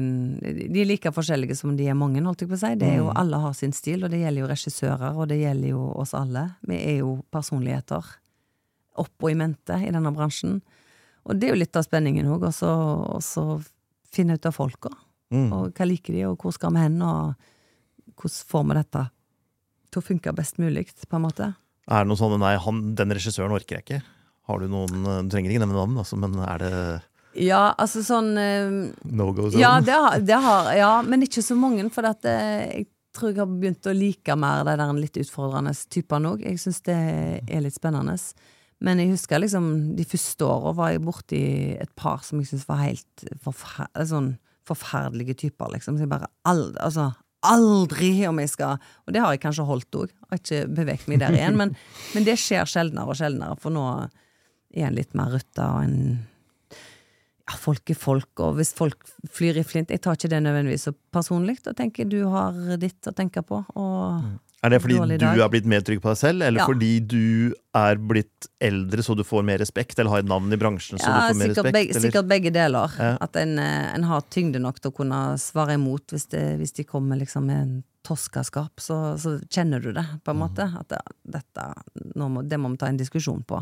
[0.71, 2.75] De er like forskjellige som de er mange, holdt jeg på å si.
[2.75, 3.05] Det er Mm.
[3.05, 6.13] jo, alle har sin stil, og det gjelder jo regissører, og det gjelder jo oss
[6.13, 6.55] alle.
[6.65, 8.03] Vi er jo personligheter
[8.97, 10.61] opp og i mente i denne bransjen.
[11.25, 13.63] Og det er jo litt av spenningen òg, Å og så
[14.11, 14.89] finne ut av folka.
[15.33, 15.47] Mm.
[15.53, 17.35] Og hva liker de, og hvor skal vi hen, og
[18.17, 19.03] hvordan får vi dette
[19.91, 21.51] til å funke best mulig, på en måte.
[21.87, 24.01] Er det noe sånn Nei, han, den regissøren orker jeg ikke.
[24.47, 26.73] Har du noen eh, Du trenger ikke nevne navn, altså, men er det
[27.47, 28.75] Ja, altså sånn eh,
[29.07, 29.61] no go zone?
[29.61, 33.31] Ja, det har, det har Ja, men ikke så mange, for at, eh, jeg tror
[33.31, 36.43] jeg har begynt å like mer de der litt utfordrende typene òg.
[36.45, 38.17] Jeg syns det er litt spennende.
[38.83, 41.39] Men jeg husker liksom de første åra var jeg borti
[41.81, 44.35] et par som jeg syntes var helt forferdelig sånn
[44.67, 45.97] forferdelige typer, liksom.
[45.97, 47.09] Så jeg bare aldri, altså,
[47.47, 50.15] aldri om jeg skal Og det har jeg kanskje holdt òg.
[50.29, 51.59] Har ikke beveget meg der igjen.
[51.59, 51.75] Men,
[52.15, 53.85] men det skjer sjeldnere og sjeldnere, for nå
[54.77, 56.01] er en litt mer rutta og en
[57.47, 60.89] ja, folk er folk, og hvis folk flyr i flint Jeg tar ikke det nødvendigvis
[60.89, 63.61] så personlig, og tenker du har ditt å tenke på.
[63.79, 64.25] Og
[64.65, 66.65] Er det fordi du er blitt mer trygg på deg selv, eller Ja.
[66.65, 70.57] fordi du er blitt eldre så du får mer respekt, eller har et navn i
[70.57, 71.73] bransjen så ja, du får mer respekt?
[71.73, 72.95] begge, sikkert begge deler.
[72.97, 73.17] Ja.
[73.21, 76.73] At en, eh, en har tyngde nok til å kunne svare imot hvis, det, hvis
[76.73, 78.79] de kommer liksom med en toskaskap.
[78.79, 80.65] Så, så kjenner du det, på en måte.
[80.79, 81.01] At det,
[81.37, 81.73] dette,
[82.15, 83.61] må, det må vi ta en diskusjon på.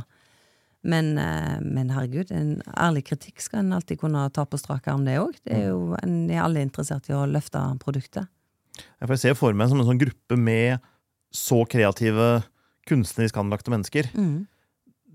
[0.85, 5.03] Men, eh, men herregud, en ærlig kritikk skal en alltid kunne ta på strak arm,
[5.03, 5.35] det òg.
[5.49, 8.29] Jo en er alle interessert i å løfte produktet.
[8.75, 10.83] Jeg får se for meg som en sånn gruppe med
[11.35, 12.43] så kreative,
[12.89, 14.09] kunstnerisk anlagte mennesker.
[14.15, 14.45] Mm.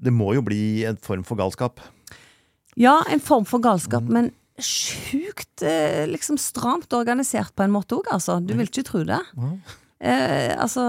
[0.01, 1.81] Det må jo bli en form for galskap.
[2.81, 4.31] Ja, en form for galskap, men
[4.61, 8.39] sjukt eh, liksom stramt organisert på en måte òg, altså.
[8.45, 9.21] Du vil ikke tro det.
[10.01, 10.83] Eh, altså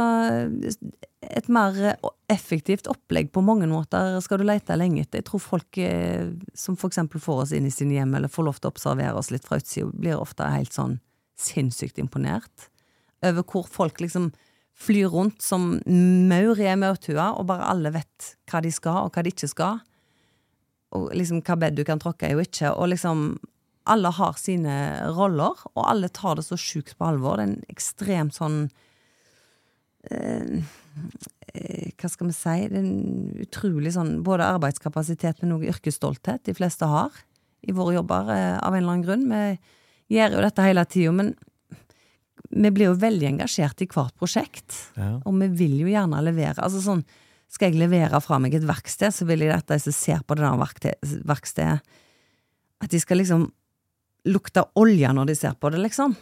[1.22, 1.98] Et mer
[2.32, 5.22] effektivt opplegg på mange måter skal du lete lenge etter.
[5.22, 8.60] Jeg tror folk eh, som eksempel får oss inn i sine hjem, eller får lov
[8.60, 11.00] til å observere oss litt fra utsida, blir ofte helt sånn
[11.42, 12.70] sinnssykt imponert
[13.26, 14.32] over hvor folk liksom
[14.82, 19.14] flyr rundt som maur i ei maurtue, og bare alle vet hva de skal, og
[19.14, 19.82] hva de ikke skal
[20.98, 22.74] og liksom hva bed du kan tråkke i og ikke.
[22.76, 23.26] Og liksom
[23.92, 24.76] alle har sine
[25.16, 27.40] roller, og alle tar det så sjukt på alvor.
[27.40, 28.60] Det er en ekstremt sånn
[30.12, 30.62] eh,
[31.56, 32.58] eh, Hva skal vi si?
[32.70, 37.24] Det er en utrolig sånn både arbeidskapasitet, men også yrkesstolthet de fleste har
[37.62, 39.28] i våre jobber, eh, av en eller annen grunn.
[39.32, 39.81] Vi
[40.12, 41.34] gjør jo dette hele tida, men
[42.52, 44.76] vi blir jo veldig engasjert i hvert prosjekt.
[45.00, 45.14] Ja.
[45.24, 46.60] Og vi vil jo gjerne levere.
[46.64, 47.04] Altså sånn,
[47.52, 50.38] Skal jeg levere fra meg et verksted, så vil jeg at de som ser på
[50.40, 51.82] det der verkstedet,
[52.82, 53.42] at de skal liksom
[54.32, 56.16] lukte olje når de ser på det, liksom.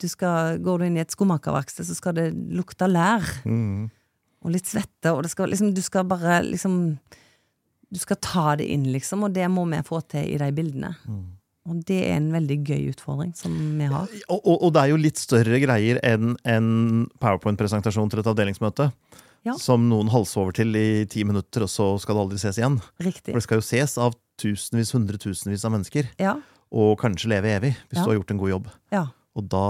[0.00, 3.90] Du skal, Går du inn i et skomakerverksted, så skal det lukte lær Mm.
[4.42, 6.98] og litt svette, og det skal liksom Du skal bare liksom
[7.92, 10.96] Du skal ta det inn, liksom, og det må vi få til i de bildene.
[11.64, 14.08] Og det er en veldig gøy utfordring som vi har.
[14.28, 16.66] Og, og, og det er jo litt større greier enn en
[17.22, 18.90] powerpoint-presentasjon til et avdelingsmøte.
[19.44, 19.54] Ja.
[19.60, 22.78] Som noen halser over til i ti minutter, og så skal det aldri ses igjen.
[23.04, 23.32] Riktig.
[23.32, 26.08] For det skal jo ses av tusenvis, hundretusenvis av mennesker.
[26.20, 26.36] Ja.
[26.72, 28.04] Og kanskje leve evig, hvis Ja.
[28.04, 28.68] du har gjort en god jobb.
[28.92, 29.06] Ja.
[29.36, 29.64] Og da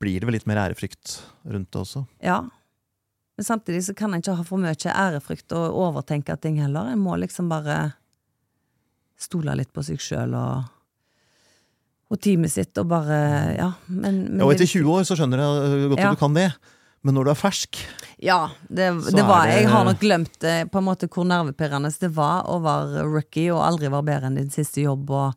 [0.00, 1.18] blir det vel litt mer ærefrykt
[1.48, 2.06] rundt det også.
[2.24, 2.40] ja.
[3.40, 6.90] Men samtidig så kan en ikke ha for mye ærefrykt og overtenke ting heller.
[6.92, 7.94] En må liksom bare
[9.16, 10.66] stole litt på seg sjøl og,
[12.10, 13.20] og teamet sitt og bare
[13.56, 13.70] Ja.
[13.88, 16.10] Men, men Ja, og etter 20 år så skjønner jeg godt Ja.
[16.10, 16.48] at du kan det.
[17.02, 17.78] Men når du er fersk
[18.20, 21.88] Ja, det, det var, det- jeg har nok glemt det, på en måte hvor nervepirrende
[21.98, 25.08] det var å være rookie og aldri være bedre enn din siste jobb.
[25.10, 25.32] Og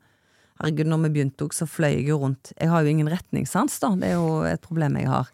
[0.59, 2.51] herregud, når vi begynte, så fløy jeg jo rundt.
[2.59, 3.93] Jeg har jo ingen retningssans, da.
[3.95, 5.29] Det er jo et problem jeg har.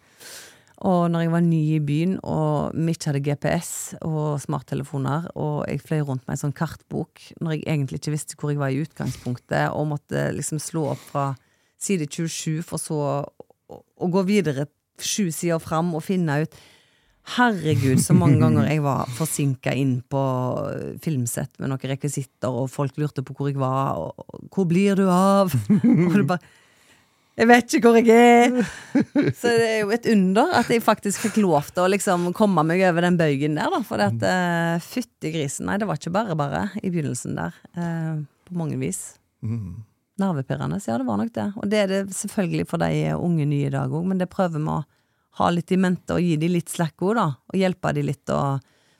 [0.87, 5.83] Og når jeg var ny i byen og vi hadde GPS og smarttelefoner, og jeg
[5.83, 8.79] fløy rundt med en sånn kartbok når jeg egentlig ikke visste hvor jeg var i
[8.85, 11.25] utgangspunktet, og måtte liksom slå opp fra
[11.79, 14.69] side 27 for så å, gå videre
[14.99, 16.61] sju sider fram og finne ut
[17.29, 20.21] Herregud, så mange ganger jeg var forsinka inn på
[21.03, 25.05] filmsett med noen rekvisitter, og folk lurte på hvor jeg var, og 'hvor blir du
[25.05, 25.53] av?'
[26.07, 26.41] og det bare
[27.39, 28.57] jeg vet ikke hvor jeg er!
[29.39, 32.65] Så det er jo et under at jeg faktisk fikk lov til å liksom komme
[32.67, 33.79] meg over den bøygen der, da.
[33.87, 37.55] For at uh, fytti grisen, nei, det var ikke bare bare i begynnelsen der.
[37.77, 39.01] Uh, på mange vis.
[40.19, 41.47] Nervepirrende, ja, det var nok det.
[41.55, 44.59] Og det er det selvfølgelig for de unge nye i dag òg, men det prøver
[44.59, 44.81] vi å
[45.39, 47.29] ha litt i mente og gi de litt slack òg, da.
[47.53, 48.59] Og hjelpe de litt og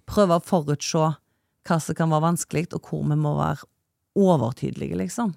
[0.10, 1.12] prøve å forutse
[1.68, 3.68] hva som kan være vanskelig, og hvor vi må være
[4.20, 5.36] overtydelige, liksom.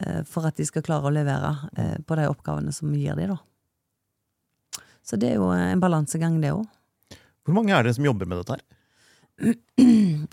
[0.00, 3.18] Eh, For at de skal klare å levere eh, på de oppgavene som vi gir
[3.18, 3.34] dem.
[3.34, 4.84] da.
[5.04, 6.66] Så det er jo en balansegang, det òg.
[7.44, 8.64] Hvor mange er det som jobber med dette her?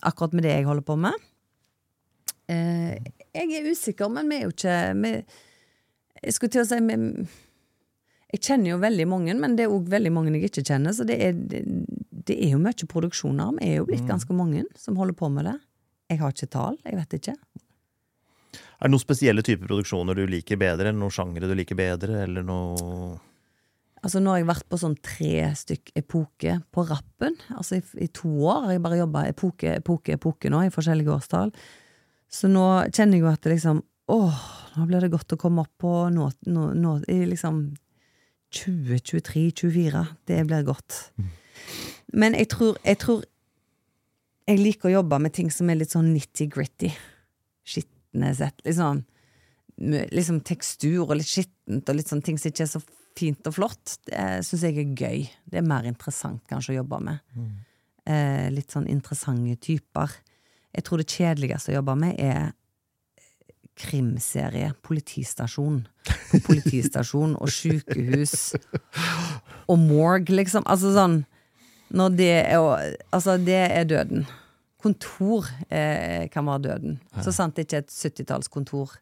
[0.09, 1.28] akkurat med det jeg holder på med.
[2.51, 2.95] Eh,
[3.36, 5.11] jeg er usikker, men vi er jo ikke vi,
[6.24, 7.26] Jeg skulle til å si vi,
[8.34, 10.95] Jeg kjenner jo veldig mange, men det er òg veldig mange jeg ikke kjenner.
[10.95, 11.63] Så det er, det,
[12.28, 13.55] det er jo mye produksjoner.
[13.59, 15.57] Vi er jo blitt ganske mange som holder på med det.
[16.11, 17.36] Jeg har ikke tall, jeg vet ikke.
[18.78, 22.21] Er det noen spesielle typer produksjoner du liker bedre, eller noen sjangere du liker bedre,
[22.28, 23.17] eller noe
[24.05, 27.34] Altså Nå har jeg vært på sånn tre stykk epoke på rappen.
[27.57, 31.11] Altså i, i to år har jeg bare jobba epoke, epoke, epoke nå, i forskjellige
[31.15, 31.51] årstall.
[32.30, 32.63] Så nå
[32.93, 33.82] kjenner jeg jo at det liksom
[34.13, 34.43] Åh,
[34.78, 37.57] nå blir det godt å komme opp på nå, nå, nå i liksom
[38.55, 40.05] 2023-2024.
[40.30, 41.01] Det blir godt.
[42.15, 43.25] Men jeg tror, jeg tror
[44.47, 46.93] jeg liker å jobbe med ting som er litt sånn nitty-gritty.
[47.67, 47.96] Skitne
[48.38, 48.59] sett.
[48.65, 49.03] Litt sånn
[49.78, 52.82] liksom tekstur og litt skittent og litt sånn ting som ikke er så
[53.18, 53.97] fint og flott.
[54.09, 55.26] Det syns jeg er gøy.
[55.45, 57.20] Det er mer interessant kanskje å jobbe med.
[58.07, 60.13] Eh, litt sånn interessante typer.
[60.74, 62.51] Jeg tror det kjedeligste å jobbe med er
[63.78, 64.72] krimserie.
[64.86, 65.84] Politistasjon.
[66.32, 68.55] På politistasjon og sykehus.
[69.70, 70.65] Og morgue, liksom.
[70.65, 71.26] Altså sånn
[71.91, 74.26] Når det er Altså, det er døden.
[74.88, 76.95] Kontor eh, kan være døden.
[77.19, 78.95] Så sant det ikke er et 70-tallskontor.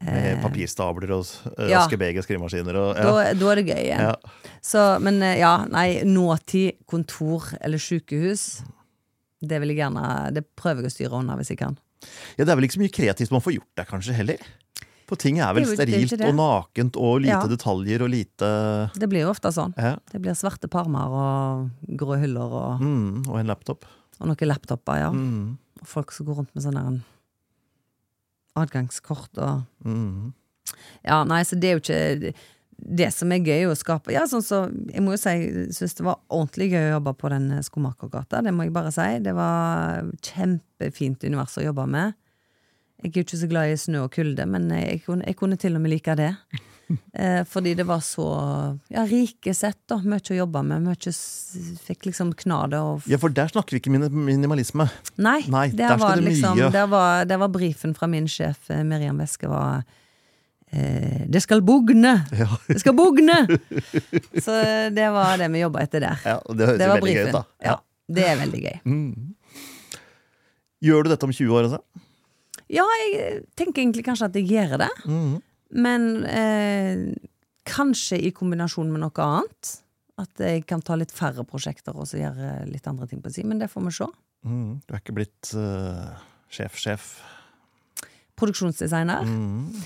[0.00, 1.26] med papirstabler og
[1.58, 1.82] uh, ja.
[1.82, 3.02] askebeger skrivemaskiner og ja.
[3.04, 4.06] Da, da er det gøy igjen.
[4.06, 4.14] Ja.
[4.64, 8.62] Så, men eh, ja, nei, nåtid, kontor eller sykehus,
[9.44, 11.76] det vil jeg gjerne Det prøver jeg å styre unna hvis jeg kan.
[12.38, 14.48] ja, det er vel ikke så mye kreativt man får gjort der, kanskje, heller?
[15.10, 17.46] For ting er vel Det er det er sterilt og nakent og lite Ja.
[17.50, 18.50] detaljer og lite
[18.96, 19.74] Det blir jo ofte sånn.
[19.76, 19.96] ja.
[20.12, 23.84] Det blir svarte parmer og grå hyller og, mm, Og en laptop.
[24.20, 25.10] Og noen laptoper, ja.
[25.14, 27.00] Mm, Og folk som går rundt med sånn
[28.60, 30.32] adgangskort og mm.
[31.04, 32.32] Ja, nei, så det er jo ikke
[32.80, 34.62] det som er gøy å skape Ja, sånn så
[34.92, 38.40] Jeg må jo si jeg syns det var ordentlig gøy å jobbe på den Skomakergata.
[38.44, 39.08] Det må jeg bare si.
[39.24, 42.16] Det var kjempefint univers å jobbe med.
[43.00, 45.56] Jeg er jo ikke så glad i snø og kulde, men jeg kunne, jeg kunne
[45.60, 46.32] til og med like det.
[47.12, 48.24] Eh, fordi det var så
[48.90, 50.00] ja, rike sett, da.
[50.02, 50.82] Mye å jobbe med.
[50.88, 51.12] Mye
[51.84, 52.80] fikk liksom kna det
[53.12, 54.88] Ja, for der snakker vi ikke minimalisme.
[55.16, 58.70] Nei, Nei, der, der var det liksom, der, var, der var brifen fra min sjef
[58.70, 59.84] eh, Miriam Weske var
[60.72, 62.16] eh, Det skal bugne!
[62.36, 63.38] Ja, Det skal bugne!
[64.40, 64.56] Så
[64.94, 66.22] det var det vi jobba etter der.
[66.26, 67.34] ja Det høres Det var veldig gøy brifen.
[67.34, 67.70] ut, da.
[67.70, 67.76] Ja,
[68.10, 68.80] det er veldig gøy.
[68.84, 69.34] Mm.
[70.80, 72.06] Gjør du dette om 20 år, altså?
[72.70, 74.90] Ja, jeg tenker egentlig kanskje at jeg gjør det.
[75.10, 75.38] Mm.
[75.70, 77.04] Men eh,
[77.68, 79.76] kanskje i kombinasjon med noe annet.
[80.20, 83.44] At jeg kan ta litt færre prosjekter og så gjøre litt andre ting på si,
[83.46, 84.08] men det får vi se.
[84.44, 84.80] Mm.
[84.84, 86.12] Du er ikke blitt uh,
[86.52, 87.14] sjef-sjef?
[88.40, 89.24] Produksjonsdesigner?
[89.24, 89.80] Mm.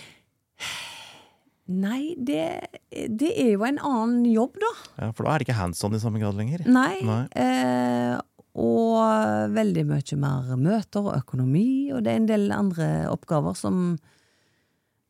[1.74, 2.42] Nei, det,
[2.90, 4.72] det, er jo en annen jobb, da.
[4.98, 6.66] Ja, For da er det ikke hands on i samme grad lenger?
[6.68, 6.98] Nei.
[7.06, 7.22] Nei.
[7.40, 8.18] Eh,
[8.60, 13.94] og veldig mye mer møter og økonomi, og det er en del andre oppgaver som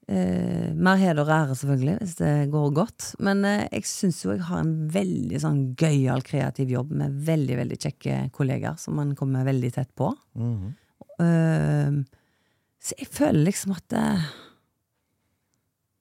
[0.08, 3.10] eh, Mer heder og ære, selvfølgelig, hvis det går godt.
[3.24, 7.58] Men eh, jeg syns jo jeg har en veldig sånn gøyal, kreativ jobb med veldig,
[7.62, 10.14] veldig kjekke kollegaer som man kommer veldig tett på.
[10.34, 12.04] Mm -hmm.
[12.82, 14.24] så jeg føler liksom at eh,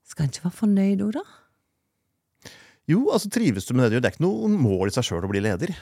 [0.03, 1.23] skal en ikke være fornøyd òg, da?
[2.89, 4.01] Jo, altså trives du med det du gjør.
[4.01, 5.73] Det er ikke noe mål i seg sjøl å bli leder.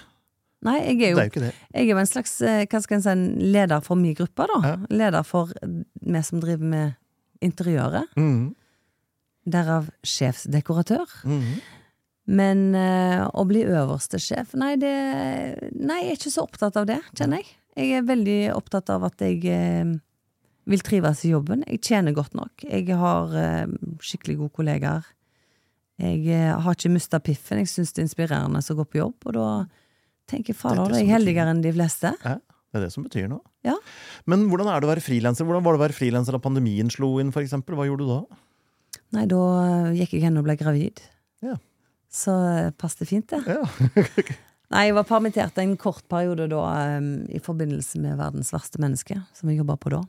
[0.61, 1.51] Nei, jeg er jo, er jo.
[1.73, 3.13] Jeg er jo en slags eh, hva skal en si,
[3.55, 4.59] leder for min gruppe, da.
[4.61, 4.73] Ja.
[4.93, 7.00] Leder for vi som driver med
[7.43, 8.11] interiøret.
[8.19, 8.51] Mm.
[9.51, 11.09] Derav sjefsdekoratør.
[11.25, 11.55] Mm.
[12.31, 14.93] Men uh, å bli øverste sjef, nei, det,
[15.73, 17.49] nei, jeg er ikke så opptatt av det, kjenner jeg.
[17.81, 19.95] Jeg er veldig opptatt av at jeg uh,
[20.69, 21.65] vil trives i jobben.
[21.67, 22.67] Jeg tjener godt nok.
[22.67, 23.73] Jeg har uh,
[24.03, 25.09] skikkelig gode kollegaer.
[26.01, 27.59] Jeg har ikke mista piffen.
[27.61, 29.49] Jeg syns det er inspirerende å gå på jobb, og da
[30.31, 32.13] tenker jeg fader, jeg er heldigere enn de fleste.
[32.23, 32.39] Ja,
[32.71, 33.43] det er det som betyr noe.
[33.67, 33.75] Ja.
[34.31, 35.47] Men hvordan er det å være frilanser?
[35.47, 37.75] Hvordan var det å være frilanser da pandemien slo inn, for eksempel?
[37.75, 38.21] Hva gjorde du da?
[39.17, 39.41] Nei, da
[39.95, 41.03] gikk jeg hen og ble gravid.
[41.43, 41.57] Ja.
[42.11, 43.43] Så passet passet fint, det.
[43.47, 43.67] Ja.
[44.71, 46.63] Nei, jeg var permittert en kort periode da
[46.95, 49.99] um, i forbindelse med Verdens verste menneske, som jeg jobba på da.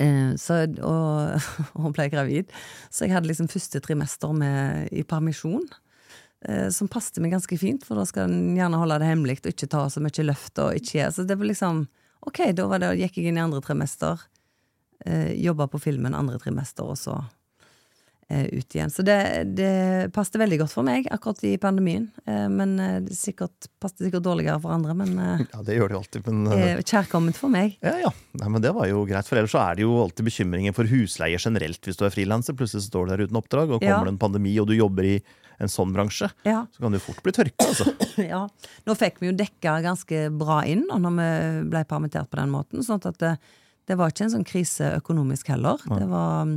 [0.00, 1.42] Eh, så, og,
[1.74, 2.54] og, hun ble gravid.
[2.90, 5.66] Så jeg hadde liksom første trimester med, i permisjon.
[6.44, 9.52] Eh, som passet meg ganske fint, for da skal en gjerne holde det hemmelig og
[9.52, 10.58] ikke ta så mye løft.
[10.58, 11.12] og ikke, gjøre.
[11.18, 11.86] Så det var liksom
[12.22, 14.20] Ok, da var det, gikk jeg inn i andre trimester.
[15.04, 17.16] Eh, Jobba på filmen andre trimester, og så
[18.32, 18.90] Eh, ut igjen.
[18.90, 19.16] Så det,
[19.58, 22.06] det passet veldig godt for meg akkurat i pandemien.
[22.24, 24.94] Eh, men eh, det sikkert, passet sikkert dårligere for andre.
[24.96, 26.30] Men ja, det gjør det alltid.
[26.30, 27.76] Men, kjærkomment for meg.
[27.84, 28.12] Ja, ja.
[28.40, 29.28] Nei, men det var jo greit.
[29.28, 32.56] For ellers så er det jo alltid bekymringer for husleie generelt hvis du er frilanser.
[32.56, 34.08] Plutselig står du der uten oppdrag, og kommer ja.
[34.08, 35.16] det en pandemi, og du jobber i
[35.58, 36.64] en sånn bransje, ja.
[36.72, 37.68] så kan det fort bli tørke.
[37.68, 37.92] altså.
[38.32, 38.44] ja.
[38.88, 41.30] Nå fikk vi jo dekka ganske bra inn når vi
[41.72, 42.84] ble permittert på den måten.
[42.86, 43.36] sånn at det,
[43.90, 45.82] det var ikke en sånn krise økonomisk heller.
[45.88, 46.52] Det var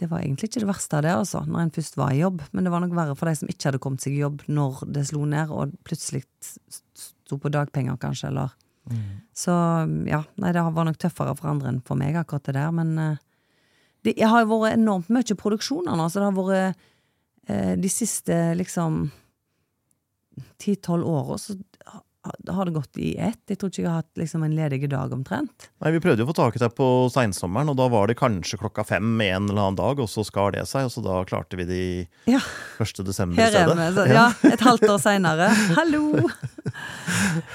[0.00, 2.40] det var egentlig ikke det verste av det, altså, når en først var i jobb.
[2.56, 4.84] Men det var nok verre for de som ikke hadde kommet seg i jobb når
[4.96, 8.54] det slo ned, og plutselig sto på dagpenger, kanskje, eller
[8.88, 9.02] mm.
[9.36, 9.52] Så
[10.08, 12.72] ja, nei, det var nok tøffere for andre enn for meg, akkurat det der.
[12.76, 13.20] Men uh,
[14.08, 16.86] det har jo vært enormt mye produksjoner nå, så det har vært
[17.80, 19.02] de siste liksom
[20.60, 21.56] ti-tolv åra så
[22.48, 23.40] har det gått i ett.
[23.48, 25.70] Jeg tror ikke jeg har hatt liksom, en ledig dag omtrent.
[25.80, 28.18] Nei, Vi prøvde jo å få tak i deg på seinsommeren, og da var det
[28.20, 31.20] kanskje klokka fem en eller annen dag, og så skar det seg, og så da
[31.28, 31.94] klarte vi det i
[32.34, 32.42] ja.
[32.82, 33.02] 1.
[33.08, 33.88] desember i stedet.
[33.96, 35.52] Så, ja, et halvt år seinere.
[35.78, 36.06] Hallo!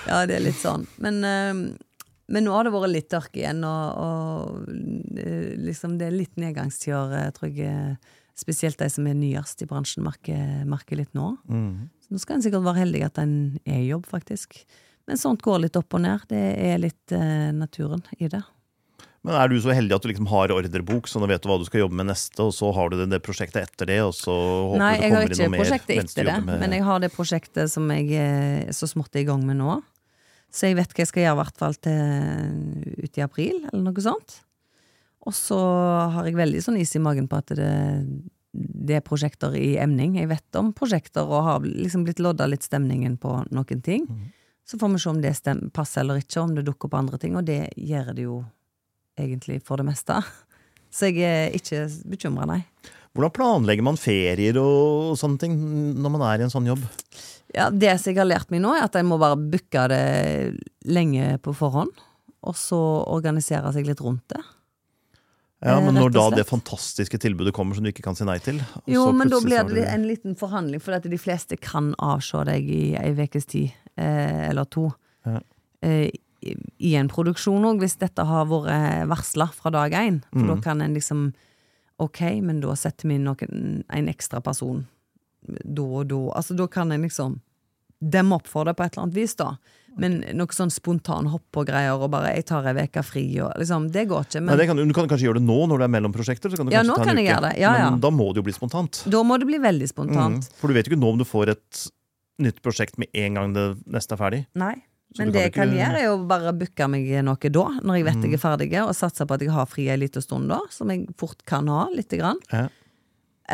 [0.05, 0.83] Ja, det er litt sånn.
[1.01, 6.09] Men, uh, men nå har det vært litt tørke igjen, og, og uh, liksom det
[6.09, 7.97] er litt nedgangstider, tror jeg.
[8.35, 11.35] Spesielt de som er nyest i bransjen, merker, merker litt nå.
[11.47, 11.87] Mm.
[12.03, 14.59] Så nå skal en sikkert være heldig at en er i jobb, faktisk.
[15.07, 16.25] Men sånt går litt opp og ned.
[16.27, 18.41] Det er litt eh, naturen i det.
[19.25, 21.57] Men Er du så heldig at du liksom har ordrebok, så nå vet du hva
[21.57, 24.13] du skal jobbe med neste, og så har du det, det prosjektet etter det, og
[24.13, 25.31] så håper Nei, du det kommer inn noe mer?
[25.31, 26.61] Nei, jeg har ikke prosjektet etter det, med...
[26.61, 29.79] men jeg har det prosjektet som jeg er så smått er i gang med nå.
[30.53, 33.81] Så jeg vet hva jeg skal gjøre, i hvert fall til ut i april, eller
[33.87, 34.37] noe sånt.
[35.25, 35.57] Og så
[36.13, 37.69] har jeg veldig sånn is i magen på at det,
[38.53, 40.19] det er prosjekter i emning.
[40.19, 44.05] Jeg vet om prosjekter og har liksom blitt lodda litt stemningen på noen ting.
[44.05, 44.27] Mm.
[44.65, 45.33] Så får vi se om det
[45.73, 48.39] passer eller ikke, om det dukker opp andre ting, og det gjør det jo
[49.19, 50.17] egentlig for det meste.
[50.95, 52.61] Så jeg er ikke bekymra, nei.
[53.15, 55.53] Hvordan planlegger man ferier og sånne ting
[56.01, 56.83] når man er i en sånn jobb?
[57.55, 60.57] Ja, Det som jeg har lært meg nå, er at jeg må bare booke det
[60.83, 61.93] lenge på forhånd.
[62.45, 64.41] Og så organisere seg litt rundt det.
[65.65, 68.59] Ja, Men når da det fantastiske tilbudet kommer som du ikke kan si nei til
[68.91, 72.69] Jo, men da blir det en liten forhandling, for at de fleste kan avse deg
[72.69, 74.91] i ei ukes tid, eh, eller to.
[75.25, 75.41] Ja.
[75.81, 76.13] Eh,
[76.45, 80.21] I en produksjon òg, hvis dette har vært varsla fra dag én.
[80.29, 80.51] For mm.
[80.53, 81.31] da kan en liksom
[81.95, 84.81] Ok, men da setter vi inn noen, en ekstra person
[85.47, 86.21] da og da.
[86.35, 87.39] Altså, da kan en liksom
[87.99, 89.55] demme opp for det på et eller annet vis, da.
[90.01, 93.53] Men noe sånn spontan hopp og greier og bare 'jeg tar ei uke fri' og
[93.55, 94.41] liksom, Det går ikke.
[94.41, 94.57] Men...
[94.57, 96.51] Nei, kan, du kan kanskje gjøre det nå når det er mellom prosjekter?
[96.51, 97.53] Så kan du ja, nå ta en kan uke.
[97.59, 97.89] Ja, ja.
[97.89, 99.03] Men da må det jo bli spontant.
[99.07, 100.43] Da må det bli veldig spontant.
[100.43, 101.87] Mm, for du vet jo ikke nå om du får et
[102.43, 104.43] nytt prosjekt med en gang det neste er ferdig.
[104.59, 104.75] Nei.
[105.15, 108.05] Så men det jeg kan gjøre, er jo bare booke meg noe da, når jeg
[108.07, 108.23] vet mm.
[108.25, 110.91] jeg er ferdig, og satse på at jeg har fri en liten stund da, som
[110.91, 112.41] jeg fort kan ha, lite grann.
[112.51, 112.67] Ja.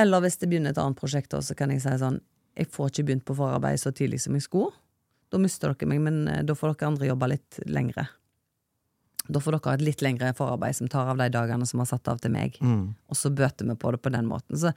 [0.02, 2.22] Eller hvis det begynner et annet prosjekt, så kan jeg si sånn
[2.58, 4.74] Jeg får ikke begynt på forarbeid så tidlig som jeg skulle.
[5.32, 8.08] Da mister dere meg, men eh, da får dere andre jobbe litt lengre.
[9.32, 11.88] Da får dere ha et litt lengre forarbeid som tar av de dagene som er
[11.92, 12.58] satt av til meg.
[12.60, 12.90] Mm.
[13.12, 14.58] Og så bøter vi på det på den måten.
[14.60, 14.74] Så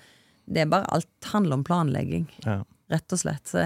[0.47, 2.61] det er bare alt handler om planlegging, Ja.
[2.93, 3.47] rett og slett.
[3.49, 3.65] Så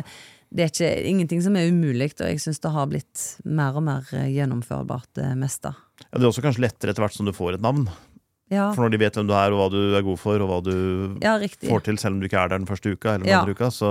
[0.55, 3.83] det er ikke, ingenting som er umulig, og jeg syns det har blitt mer og
[3.85, 5.75] mer eh, gjennomførbart, det meste.
[6.07, 7.89] Ja, det er også kanskje lettere etter hvert som du får et navn.
[8.49, 10.49] Ja, For når de vet hvem du er, og hva du er god for, og
[10.49, 11.35] hva du ja
[11.69, 13.41] får til selv om du ikke er der den første uka, eller den Ja.
[13.43, 13.91] andre uka, så,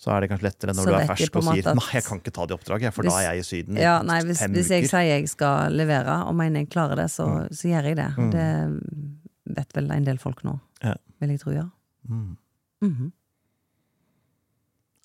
[0.00, 1.88] så er det kanskje lettere enn Så når du er fersk og sier at- 'nei,
[1.92, 4.20] jeg kan ikke ta det oppdraget, for Hvis- da er jeg i Syden Ja, nei,
[4.24, 4.88] hvis, fem hvis jeg uker'.
[4.88, 8.10] sier jeg skal levere, og mener jeg klarer det, så, så gjør jeg det.
[8.16, 8.30] Mm.
[8.30, 10.94] Det vet vel en del folk nå, Ja.
[11.20, 11.68] vil jeg tro, ja.
[12.08, 12.36] Mm.
[12.82, 13.12] -hmm.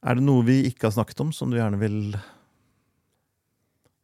[0.04, 2.16] Er det noe vi ikke har snakket om, som du gjerne vil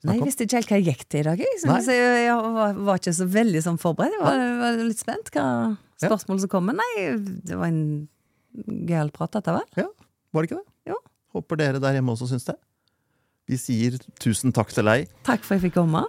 [0.04, 1.38] Nei, jeg visste ikke helt hva jeg gikk til i dag.
[1.38, 4.16] Jeg, jeg, var, var ikke så veldig sånn forberedt.
[4.18, 6.74] Jeg var, var litt spent hva spørsmålet som kommer.
[6.74, 8.10] Nei, det var en
[8.90, 9.86] gøyal prat, dette vel?
[10.34, 10.71] Var det ikke det?
[11.36, 12.58] Håper dere der hjemme også syns det.
[13.50, 15.12] Vi sier tusen takk til deg.
[15.28, 16.06] Takk for at jeg fikk komme.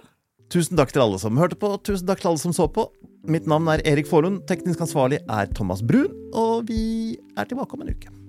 [0.53, 2.87] Tusen takk til alle som hørte på, tusen takk til alle som så på.
[3.25, 7.85] Mitt navn er Erik Forlund, teknisk ansvarlig er Thomas Brun, og vi er tilbake om
[7.85, 8.22] en uke.